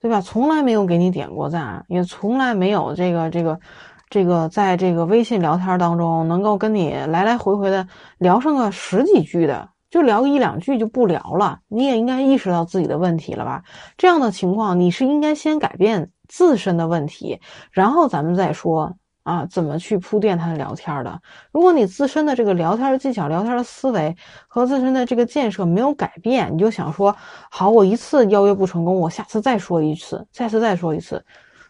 [0.00, 0.20] 对吧？
[0.20, 3.60] 从来没有给你点过赞，也从来没有这个这个
[4.08, 7.86] 这个在这个微信聊天当中能够跟你来来回回的
[8.18, 11.58] 聊上个十几句的，就聊个一两句就不聊了。
[11.68, 13.62] 你也应该意识到自己的问题了吧？
[13.98, 17.38] 这样的情况，你是应该先改变自身的问题，
[17.70, 18.94] 然后咱们再说。
[19.30, 21.22] 啊，怎么去铺垫他的聊天的？
[21.52, 24.16] 如果你自身的这个聊天的技巧、聊天的思维
[24.48, 27.14] 和自身的这个建设没有改变，你就想说
[27.48, 31.24] 好，我一次邀约不成功，我下次再说一次，再次再说一次。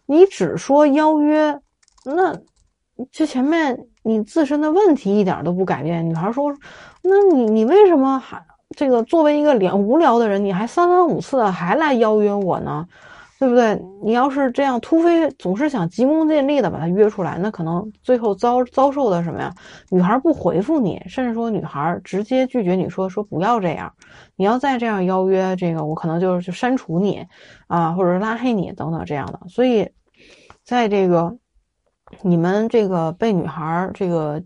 [0.07, 1.61] 你只说邀约，
[2.07, 2.35] 那
[3.13, 6.09] 这前面你自身的问题一点都不改变。
[6.09, 6.51] 女孩说，
[7.03, 8.43] 那你你为什么还
[8.75, 12.87] 这个作为一个连无聊的人，你还三番五次的还来邀约我呢？
[13.41, 13.83] 对不对？
[14.05, 19.51] 你要是这样突飞，总是想急功近利的把他约出来，那可能最后遭遭受的什么呀？
[19.91, 23.91] 女孩不回复你，甚至说女孩直接拒绝你说说不要这样，
[24.37, 27.27] 你要再这样邀约，这个我可能就是就删除你
[27.67, 29.41] 啊，或者拉黑你等等这样的。
[29.49, 29.89] 所以，
[30.63, 31.35] 在这个
[32.21, 34.43] 你们这个被女孩这个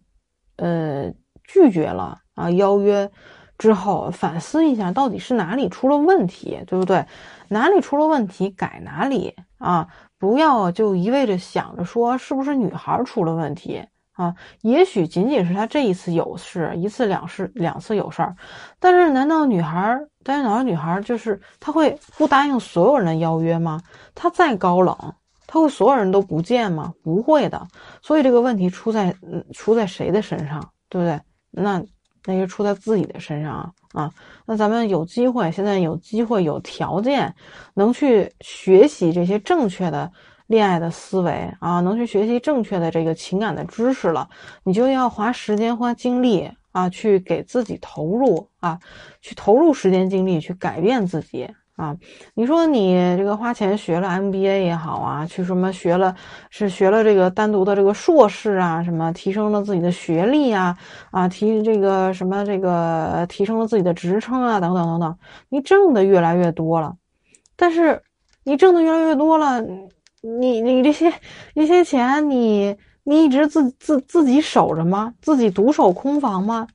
[0.59, 3.11] 呃拒绝了啊邀约
[3.59, 7.05] 之后，反思一下到底是哪里出了问题，对不对？
[7.49, 9.89] 哪里出了问题改哪里啊！
[10.19, 14.35] 不要就一味着想着说是不是女孩出了问题啊？
[14.63, 18.35] 也许仅仅是她这一次有事，一次两事两次有事儿。
[18.79, 19.99] 但是难道女孩？
[20.23, 23.81] 但是难道女孩就是她会不答应所有人的邀约吗？
[24.15, 24.97] 她再高冷，
[25.47, 26.95] 她会所有人都不见吗？
[27.03, 27.67] 不会的。
[28.01, 31.21] 所以这个问题出在嗯出在谁的身上，对不对？
[31.51, 31.85] 那
[32.25, 33.71] 那就出在自己的身上啊。
[33.95, 34.13] 啊，
[34.45, 37.35] 那咱们有机会，现在有机会，有条件，
[37.75, 40.11] 能去学习这些正确的
[40.49, 44.29] 恋爱的思维啊，能去学习正确的这个情感的知识了，
[44.65, 48.79] 你就要花时间、花精力啊，去给自己投入啊，
[49.21, 51.49] 去投入时间精力去改变自己。
[51.77, 51.97] 啊，
[52.35, 56.15] 你说你这个花钱学了 MBA 也好啊，去什么学了
[56.49, 60.79] 是学了这个单独的这个硕士啊，什么提升了自己的学历啊，
[61.11, 65.19] 啊提这个什么这个提升了自己的职称啊，等等等等，
[65.49, 66.95] 你挣的越来越多了，
[67.57, 68.01] 但是
[68.45, 69.61] 你挣的越来越多了，
[70.23, 71.13] 你你这些
[71.57, 75.13] 这些钱你你一直自自自己守着吗？
[75.21, 76.69] 自己独守空房吗？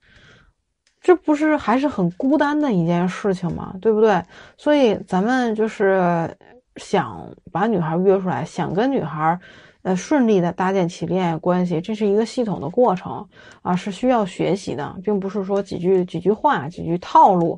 [1.09, 3.73] 这不是还是很孤单的一件事情吗？
[3.81, 4.23] 对不对？
[4.55, 6.29] 所以咱们就是
[6.75, 9.39] 想把女孩约出来，想跟女孩，
[9.81, 13.27] 呃，顺利的搭建起恋爱关系，这是一个系统的过程
[13.63, 17.57] 啊，是需要学习的，并不是说几句几句话、几句套路，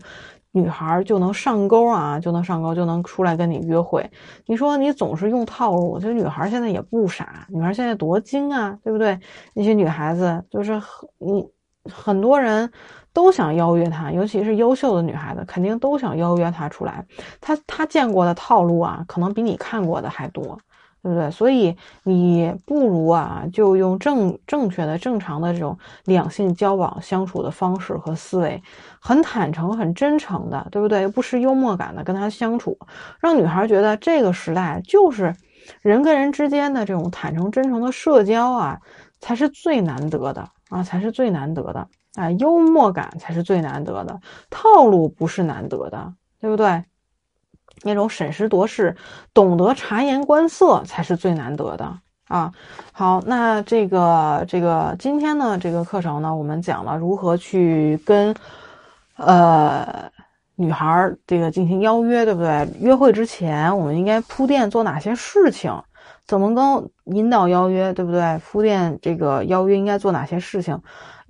[0.53, 4.09] 女孩就能上钩啊，就能上钩，就能出来跟你约会。
[4.45, 9.19] 你说你总是用套路，我觉得女孩现在也不傻，女孩现在多精啊，对不对？
[9.53, 10.81] 那些女孩子就是
[11.17, 11.45] 你
[11.85, 12.71] 很多人。
[13.13, 17.05] 都想邀约他，尤其是优秀的女孩子，肯定都想邀约他出来。
[17.41, 20.57] 他他见过的套路啊，可能比你看过的还多，
[21.03, 21.29] 对不对？
[21.29, 28.63] 所以你不如啊，就用正正确的、正常的这种两性交往相处的方式和思维，
[29.01, 31.05] 很坦诚、很真诚的，对不对？
[31.05, 32.79] 不失幽默感的跟他相处，
[33.19, 35.35] 让女孩觉得这个时代就是
[35.81, 38.79] 人跟人之间的这种坦诚、真诚的社交啊，
[39.19, 41.87] 才是最难得的啊，才是最难得的。
[42.15, 44.19] 啊，幽默感才是最难得的，
[44.49, 46.83] 套路不是难得的，对不对？
[47.83, 48.95] 那种审时度势、
[49.33, 52.51] 懂得察言观色才是最难得的啊！
[52.91, 58.35] 好，那这个这个今天呢，这个课程呢，我们讲了如何去跟
[59.15, 60.11] 呃
[60.55, 62.67] 女孩这个进行邀约，对不对？
[62.79, 65.73] 约会之前，我们应该铺垫做哪些事情？
[66.25, 68.39] 怎么跟引导邀约，对不对？
[68.39, 70.81] 铺垫这个邀约应该做哪些事情？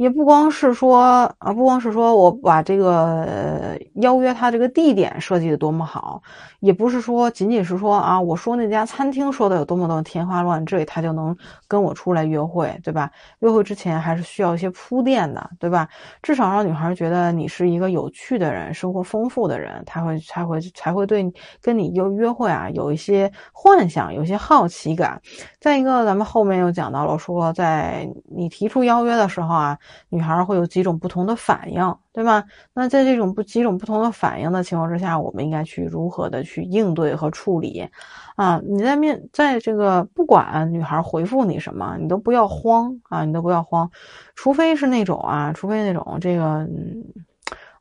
[0.01, 0.97] 也不光是说
[1.37, 6.19] 啊，不光是说我把这个邀约他这个地点设计的多么好，
[6.59, 11.37] 也不是说仅仅是说啊，我说那家餐厅说的有多么多么天花乱坠，他就能
[11.67, 13.11] 跟我出来约会，对吧？
[13.41, 15.87] 约会之前还是需要一些铺垫的，对吧？
[16.23, 21.31] 至少让女孩觉得你是一个有趣的人，生活丰富的人，他会才会才会对
[21.61, 25.21] 跟你约约会啊有一些幻想，有些好奇感。
[25.59, 29.77] 再一个，咱们后面又讲到了说，在你提出邀约的时候啊。
[30.09, 32.43] 女孩会有几种不同的反应，对吧？
[32.73, 37.87] 那在这种不几种不同的反应的情况之下，我们应该去如何的去应对和处理？
[38.35, 43.89] 啊，你在面在这个不管女孩回复你什么，你都不要慌啊，你都不要慌，
[44.35, 46.67] 除非是那种啊，除非那种这个，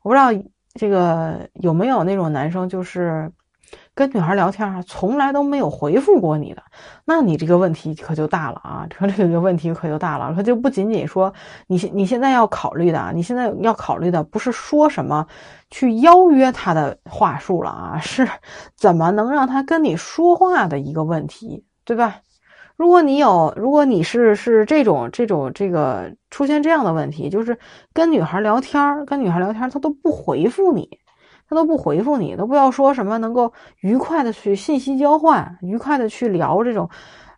[0.01, 0.27] 我不知道
[0.73, 3.31] 这个有没有那种男生就是。
[3.93, 6.63] 跟女孩聊天啊，从来都没有回复过你的，
[7.05, 8.87] 那你这个问题可就大了啊！
[8.89, 11.33] 这个这个问题可就大了，可就不仅仅说
[11.67, 15.27] 你现你现在要考虑的啊，你现在要考虑的不是说什么
[15.69, 18.27] 去邀约他的话术了啊， 是
[18.75, 22.21] 怎么能让他跟你说话的一个问题，对吧？
[22.77, 27.59] 如果你有，如果你是是这种这种这个出现这样的问题，就是
[27.93, 30.89] 跟女孩聊天，跟女孩聊天，他都不回复你。
[31.51, 36.89] 他都不回复你，都不要说什么能够愉快的去信息交换，愉快的去聊这种，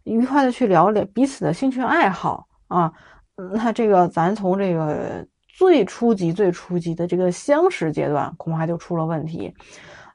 [0.04, 2.94] 愉快的去聊聊彼此的兴趣爱好啊。
[3.36, 5.26] 那这个咱从这个
[5.58, 9.52] 最初级、最初级的这个相识阶段，恐怕就出了问题。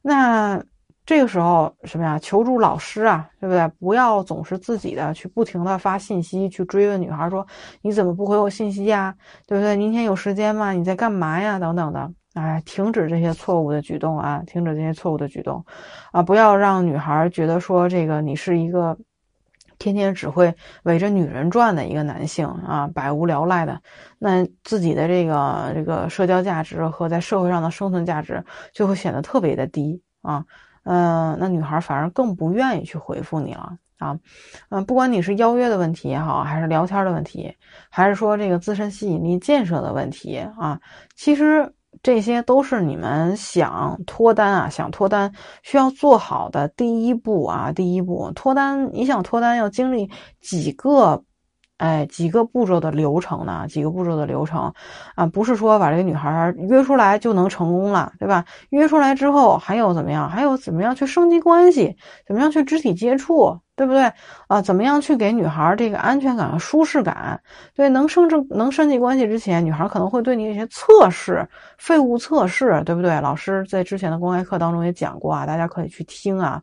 [0.00, 0.62] 那
[1.04, 2.16] 这个时候什么呀？
[2.20, 3.66] 求助老师啊，对不对？
[3.80, 7.44] 不要总是自己的去不停的发信息去追问女孩，说
[7.82, 9.12] 你怎么不回我信息呀？
[9.48, 9.74] 对不对？
[9.74, 10.70] 明天有时间吗？
[10.70, 11.58] 你在干嘛呀？
[11.58, 12.08] 等等的。
[12.38, 14.40] 哎，停止这些错误的举动啊！
[14.46, 15.64] 停止这些错误的举动，
[16.12, 16.22] 啊！
[16.22, 18.96] 不要让女孩觉得说这个你是一个
[19.78, 23.80] 天天只会围着女人转的一个男性啊，百无聊赖的，
[24.20, 30.44] 那自己的这个这个社交价值和在社会上的生存价值就会显得特别的低啊。
[30.84, 34.16] 嗯，那女孩反而更不愿意去回复你了啊。
[34.68, 37.52] 嗯，不管你是邀约的问题也好，还是聊天的问题，
[37.90, 40.80] 还是说这个自身吸引力建设的问题啊，
[41.16, 41.72] 其实。
[42.02, 45.32] 这些都是你们想脱单啊，想脱单
[45.62, 50.08] 需要做好的第一步啊，第一步脱单，你想脱单要经历
[50.40, 51.24] 几个，
[51.78, 53.66] 哎，几个步骤的流程呢？
[53.68, 54.72] 几个步骤的流程
[55.16, 58.44] 啊，不是说把这个女孩约出来就能成功了，对吧？
[58.70, 60.28] 约出来之后还有怎么样？
[60.28, 61.96] 还有怎么样去升级关系？
[62.26, 63.58] 怎么样去肢体接触？
[63.78, 64.12] 对不对
[64.48, 64.60] 啊？
[64.60, 67.40] 怎么样去给女孩这个安全感和舒适感？
[67.74, 71.48] 对，能升正能升级关系之前，女孩可能会对你有些测试、
[71.78, 73.20] 废物测试，对不对？
[73.20, 76.60] 老师在之前的公开课当中也讲过啊，大家可以去听啊。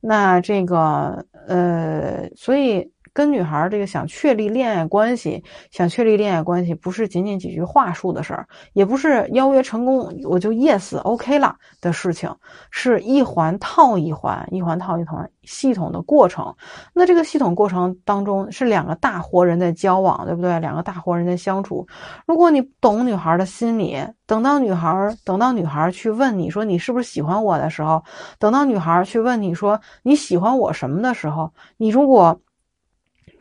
[0.00, 2.88] 那这个呃，所以。
[3.12, 12.34] 跟女孩这个想确立恋爱关系，想确立恋爱关系，不是仅仅几句话术的事儿，也不是邀约成功我就 yes OK 了的事情，
[12.70, 16.54] 是一环套一环，一环套一环系统的过程。
[16.92, 20.58] 那这个系统过程当中是两个大活人在交往，对不对？
[20.60, 21.86] 两个大活人在相处。
[22.26, 28.02] 如果你懂女孩的心理，等到女孩等到女孩去问你说你是不是喜欢我的时候，
[28.38, 32.38] 等到女孩去问你说你喜欢我什么的时候，你如果。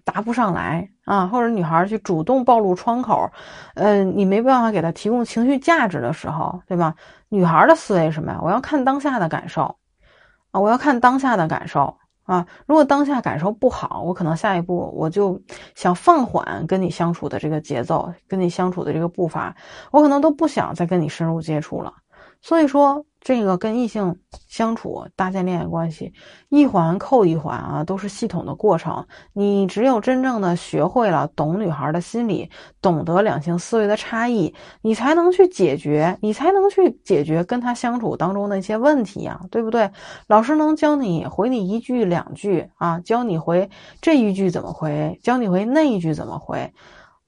[0.07, 3.29] 答不上来啊，或者女孩去主动暴露窗口，
[3.75, 6.95] 嗯，你没办法给她提供情绪价值的时候，对吧？
[7.27, 8.39] 女孩的思维什么呀？
[8.41, 9.75] 我要看当下的感受
[10.51, 12.47] 啊，我要看当下的感受啊。
[12.65, 15.41] 如果当下感受不好，我可能下一步我就
[15.75, 19.53] 想放缓跟你相处的这个节奏，跟你相处的这个步伐，
[19.91, 21.93] 我可能都不想再跟你深入接触了。
[22.41, 23.05] 所以说。
[23.27, 24.15] 这个跟异性
[24.47, 26.13] 相处、搭建恋爱关系，
[26.47, 29.05] 一环扣一环啊，都是系统的过程。
[29.33, 32.49] 你只有真正的学会了懂女孩的心理，
[32.81, 39.91] 懂得两性思维的差异，你才能去解决，你才能去解决跟她相处当中的一些问题呀，对不对？
[40.27, 43.69] 老师能教你回你一句两句啊，教你回
[43.99, 46.71] 这一句怎么回，教你回那一句怎么回。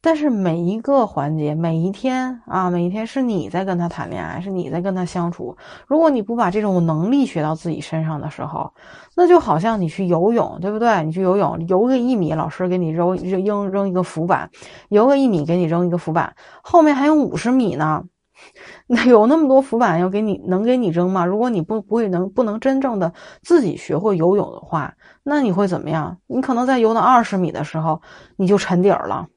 [0.01, 5.57] 但是每一个环节，每一天啊，每一天是你在跟他谈恋爱，是你在跟他相处。
[5.87, 8.73] 如果你不把这种能力学到自己身上的时候，
[9.17, 11.03] 那就好像你去游泳，对不对？
[11.03, 14.47] 你去游泳，游个一米，老师给你扔扔扔扔一个浮板；
[14.87, 16.33] 游个一米，给你扔一个浮板，
[16.63, 18.05] 后面还有五十米呢。
[18.87, 21.25] 那有那么多浮板要给你，能给你扔吗？
[21.25, 24.93] 如果你不不会能不能真正的自己学会游泳的话，
[25.23, 26.17] 那你会怎么样？
[26.25, 28.01] 你可能在游到二十米的时候，
[28.37, 29.27] 你就沉底儿了。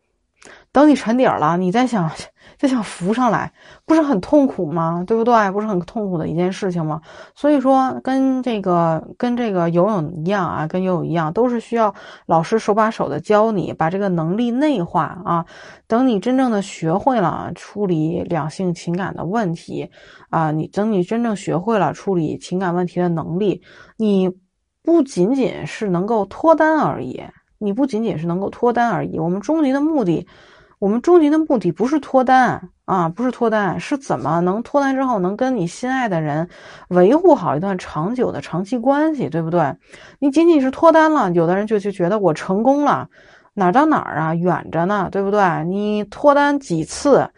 [0.73, 2.11] 等你沉底儿了，你再想
[2.59, 3.53] 再想浮上来，
[3.85, 5.05] 不是很痛苦吗？
[5.07, 5.51] 对不对？
[5.51, 6.99] 不是很痛苦的一件事情吗？
[7.35, 11.95] 所以说，跟这个跟这个游泳一样啊，跟游泳一样，都是需要
[12.25, 15.45] 老师手把手的教你，把这个能力内化啊。
[15.87, 19.91] 等你真正的学会了处理两性情感的问题
[20.31, 23.61] 啊，你等你真正学会了处理情感问题的能力，
[23.99, 24.31] 你
[24.83, 27.23] 不仅仅是能够脱单而已，
[27.59, 29.19] 你不仅仅是能够脱单而已。
[29.19, 30.27] 我们终极的目的。
[30.83, 36.49] 我们终极的目的不是脱单啊，不是脱单，是怎么能脱单之后能跟你心爱的人
[36.89, 39.77] 维护好一段长久的长期关系，对不对？
[40.19, 43.09] 你仅仅是脱单了，有的人就就觉得我成功了，
[43.55, 45.41] 哪儿到哪儿啊，远着呢，对不对？
[45.67, 47.31] 你脱单几次，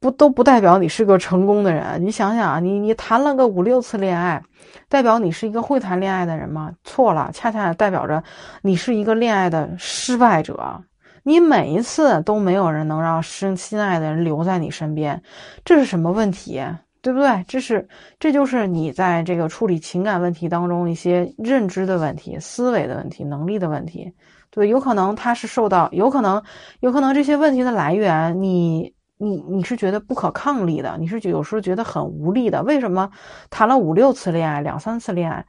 [0.00, 2.02] 不都不代表你是个成功的人？
[2.02, 4.42] 你想想啊，你你谈了个五六次恋爱，
[4.88, 6.72] 代表你是一个会谈恋爱的人吗？
[6.84, 8.24] 错了，恰恰代表着
[8.62, 10.82] 你是一个恋爱的失败者。
[11.28, 15.20] 你每一次都没有人能让深心爱的人留在你身边，
[15.64, 16.62] 这是什么问题？
[17.02, 17.44] 对不对？
[17.48, 17.88] 这是
[18.20, 24.12] 这就是你在这个处理情感问题当中一些认知的问题、思维的问题、能力的问题。
[24.50, 26.40] 对，有可能他是受到，有可能，
[26.78, 32.62] 有可能这些问题的来源，你你你是觉得不可抗力的，你是有时候觉得很无力的。
[32.62, 33.10] 为什么
[33.50, 35.44] 谈了五六次恋爱、两三次恋爱，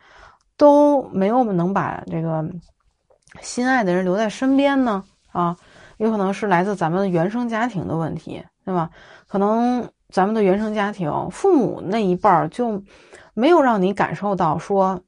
[0.58, 2.44] 都没有能把这个
[3.42, 5.04] 心爱的人留在身边呢？
[5.32, 5.56] 啊？
[5.98, 8.90] 有可能是来自咱们原生家庭的问题，对吧？
[9.28, 12.82] 可能咱们的原生家庭，父母那一辈儿就
[13.34, 15.00] 没有让你感受到说，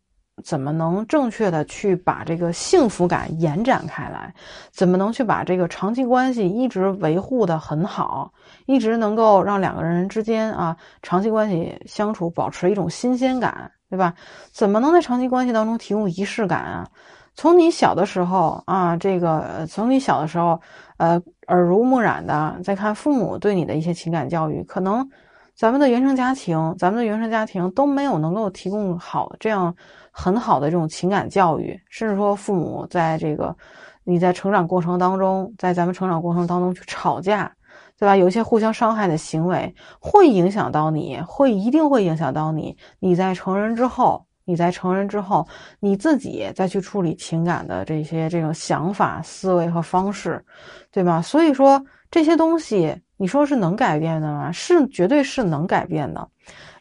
[0.44, 4.34] 怎么能正确的去把这个幸福感延展开来，
[4.72, 8.32] 怎么能去把这个长期关系一直维护的很好，
[8.66, 14.14] 一直能够让两个人之间啊长期关系相处保持一种新鲜感，对吧？
[14.52, 16.88] 怎么能在长期关系当中提供仪式感啊？
[17.36, 20.59] 从你小的时候啊，这个从你小的时候，
[20.97, 25.07] 呃，耳濡目染的，再看父母对你的一些情感教育，可能
[25.55, 29.73] 咱们的原生家庭，咱们的原生家庭都没有能够提供好这样
[30.11, 33.55] 很好的这种情感教育，甚至说父母在这个
[34.03, 37.49] 你在成长过程当中，在咱们成长过程当中去吵架，
[37.97, 38.17] 对吧？
[38.17, 44.25] 有一些互相伤害的行为，会影响到你，会一定会影响到你，你在成人之后。
[44.50, 45.47] 你在成人之后，
[45.80, 50.43] 你自己再去处理情感的这些这种想法、思维和方式，
[50.91, 51.22] 对吧？
[51.22, 51.80] 所以说
[52.10, 54.52] 这些东西，你说是能改变的吗？
[54.52, 56.28] 是，绝对是能改变的，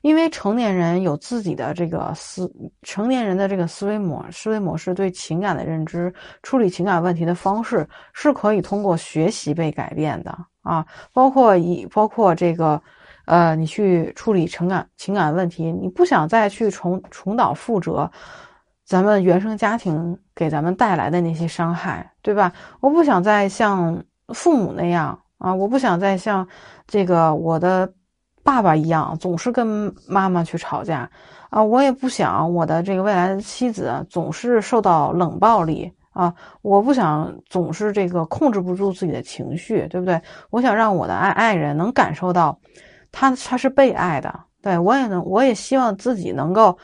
[0.01, 2.51] 因为成年人有自己的这个思，
[2.81, 6.11] 成年人的这个思维模思维模式，对情感的认知、
[6.43, 12.81] 处理情感问题的方式，是可以通过学习被改变的啊，包括以包括这个。
[13.29, 18.11] 呃，你去处理情感情感问题，你不想再去重重蹈覆辙，
[18.87, 22.51] 咱们原生家庭给咱们带来的那些伤害，对吧？
[22.81, 26.49] 我不想再像父母那样啊，我不想再像
[26.87, 27.93] 这个我的
[28.43, 31.11] 爸爸一样，总是跟妈妈去吵架
[31.51, 40.19] 啊，我也不想我的这个未来的妻子总是受到冷暴力啊，我不想总是这个控制不住自己的情绪，对不对？
[40.49, 42.59] 我想让我的爱爱人能感受到。
[43.13, 46.77] 他他是被爱的，对我也能，我也希望自己能够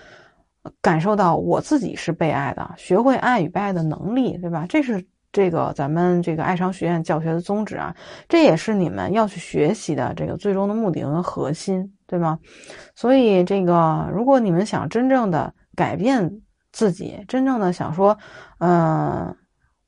[0.80, 4.64] 感受到我自己是被爱的，学会爱与被爱的能力，对吧？
[4.68, 7.94] 这是这个咱们这个爱商学院教学的宗旨啊，
[8.28, 12.38] 这也是你们要去学习的这个最终的目的和核心，对吗？
[12.94, 16.40] 所以这个，如果你们想真正的改变
[16.72, 18.16] 自己，真正的想说，
[18.58, 19.36] 嗯，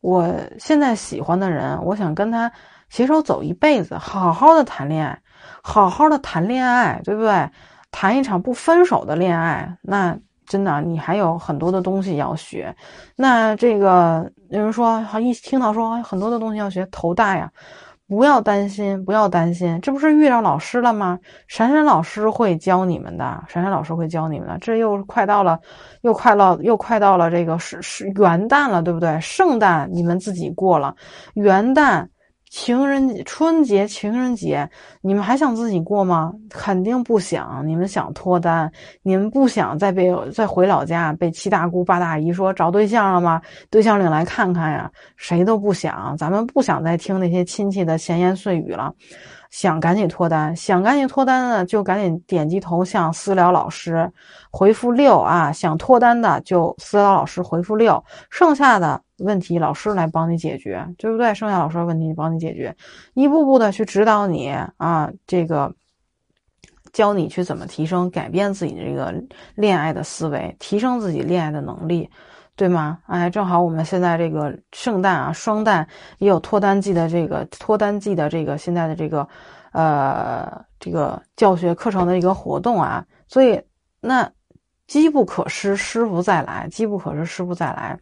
[0.00, 0.28] 我
[0.58, 2.50] 现在喜欢的人，我想跟他
[2.90, 5.18] 携手走一辈子，好好的谈恋爱。
[5.68, 7.50] 好好的谈恋爱，对不对？
[7.90, 12.72] 谈一场不分手的恋爱，那真的你还有很多的东西要学。
[13.16, 17.50] 那这个有人说，好一听到说很多的东西要学，头大呀。
[18.08, 21.18] 不要担心，不要担心，这不是遇到老师了吗？
[21.48, 24.56] 闪闪老师会教你们的，闪闪老师会教你们的。
[24.60, 25.58] 这又快到了，
[26.02, 29.20] 又快到，又快到了这个是是元旦了，对不对？
[29.20, 30.94] 圣诞你们自己过了，
[31.34, 32.06] 元旦。
[32.48, 34.68] 情人节、春节、情人节，
[35.00, 36.32] 你们还想自己过吗？
[36.48, 37.62] 肯定不想。
[37.66, 38.70] 你们想脱单，
[39.02, 43.42] 你们不想再被再回老家被七大姑八大姨说找对象了吗？
[43.68, 46.16] 对象领来看看呀，谁都不想。
[46.16, 48.92] 咱们不想再听那些亲戚的闲言碎语了。
[49.50, 54.10] 想赶紧脱单，想赶紧脱单的就赶紧点击头像私聊老师，
[54.50, 55.52] 回复六啊！
[55.52, 61.34] 想脱单的就私聊老师回复六，剩下的问题老师来帮你解决，对不对？
[61.34, 62.76] 剩下老师的问题帮你解决，
[63.14, 65.74] 一步步的去指导你啊，这个
[66.92, 69.14] 教你去怎么提升、改变自己的这个
[69.54, 72.10] 恋爱的思维，提升自己恋爱的能力。
[72.58, 72.98] 对吗？
[73.04, 75.86] 哎，正好我们现在这个圣诞啊，双旦
[76.16, 79.28] 也有脱单季的这个脱单季的这个现在的这个
[79.72, 83.60] 呃这个教学课程的一个活动啊，所以
[84.00, 84.26] 那
[84.86, 87.98] 机不可失，失不再来，机不可失，失不再来。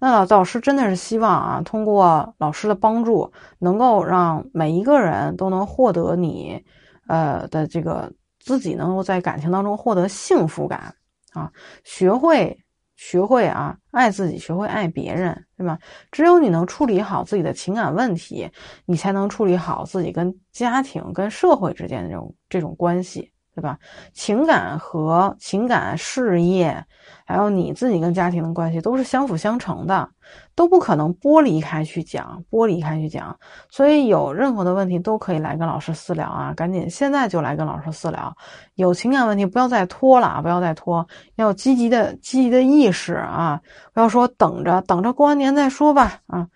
[0.00, 6.62] 那老老师真的是希望啊，通过老师的帮助，能够让每一个人都能获得你
[7.08, 10.94] 呃的这个自己能够在感情当中获得幸福感
[11.32, 11.50] 啊，
[11.84, 12.56] 学会。
[12.98, 15.78] 学会啊，爱自己，学会爱别人，对吧？
[16.10, 18.50] 只有你能处理好自己的情感问题，
[18.86, 23.30] 你才能处理好自己跟家庭、跟社会之间的这种这种关系。
[23.56, 23.78] 对吧？
[24.12, 26.84] 情感和情感、事业，
[27.24, 30.06] 还有你自己跟家庭的关系，都是相辅相成的，
[30.54, 33.34] 都不可能剥离开去讲，剥离开去讲。
[33.70, 38.36] 所以有任何的问题都可以来跟老师私聊啊，赶紧现在就来跟老师私聊。
[38.74, 43.58] 有情感问题不要再拖了啊，不要再拖，要积极的积极的意识啊，
[43.94, 46.46] 不要说等着等着过完年再说吧啊，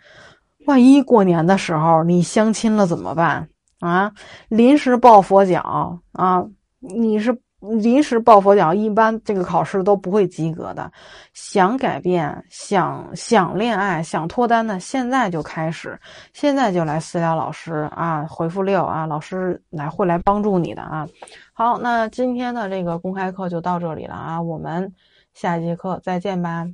[0.66, 3.48] 万一过年的时候你相亲了怎么办
[3.80, 4.12] 啊？
[4.48, 6.44] 临时抱佛脚啊！
[6.80, 10.90] 你是临时抱佛脚，一般这个考试都不会及格的。
[11.34, 16.00] 想改变，想想恋爱，想脱单的，现在就开始，
[16.32, 21.06] 现在就来私聊老师啊，回复六啊，老师来会来帮助你的啊。
[21.52, 24.90] 好，那今天的这个公开课就到这里了啊，我们
[25.34, 26.66] 下节课再见吧。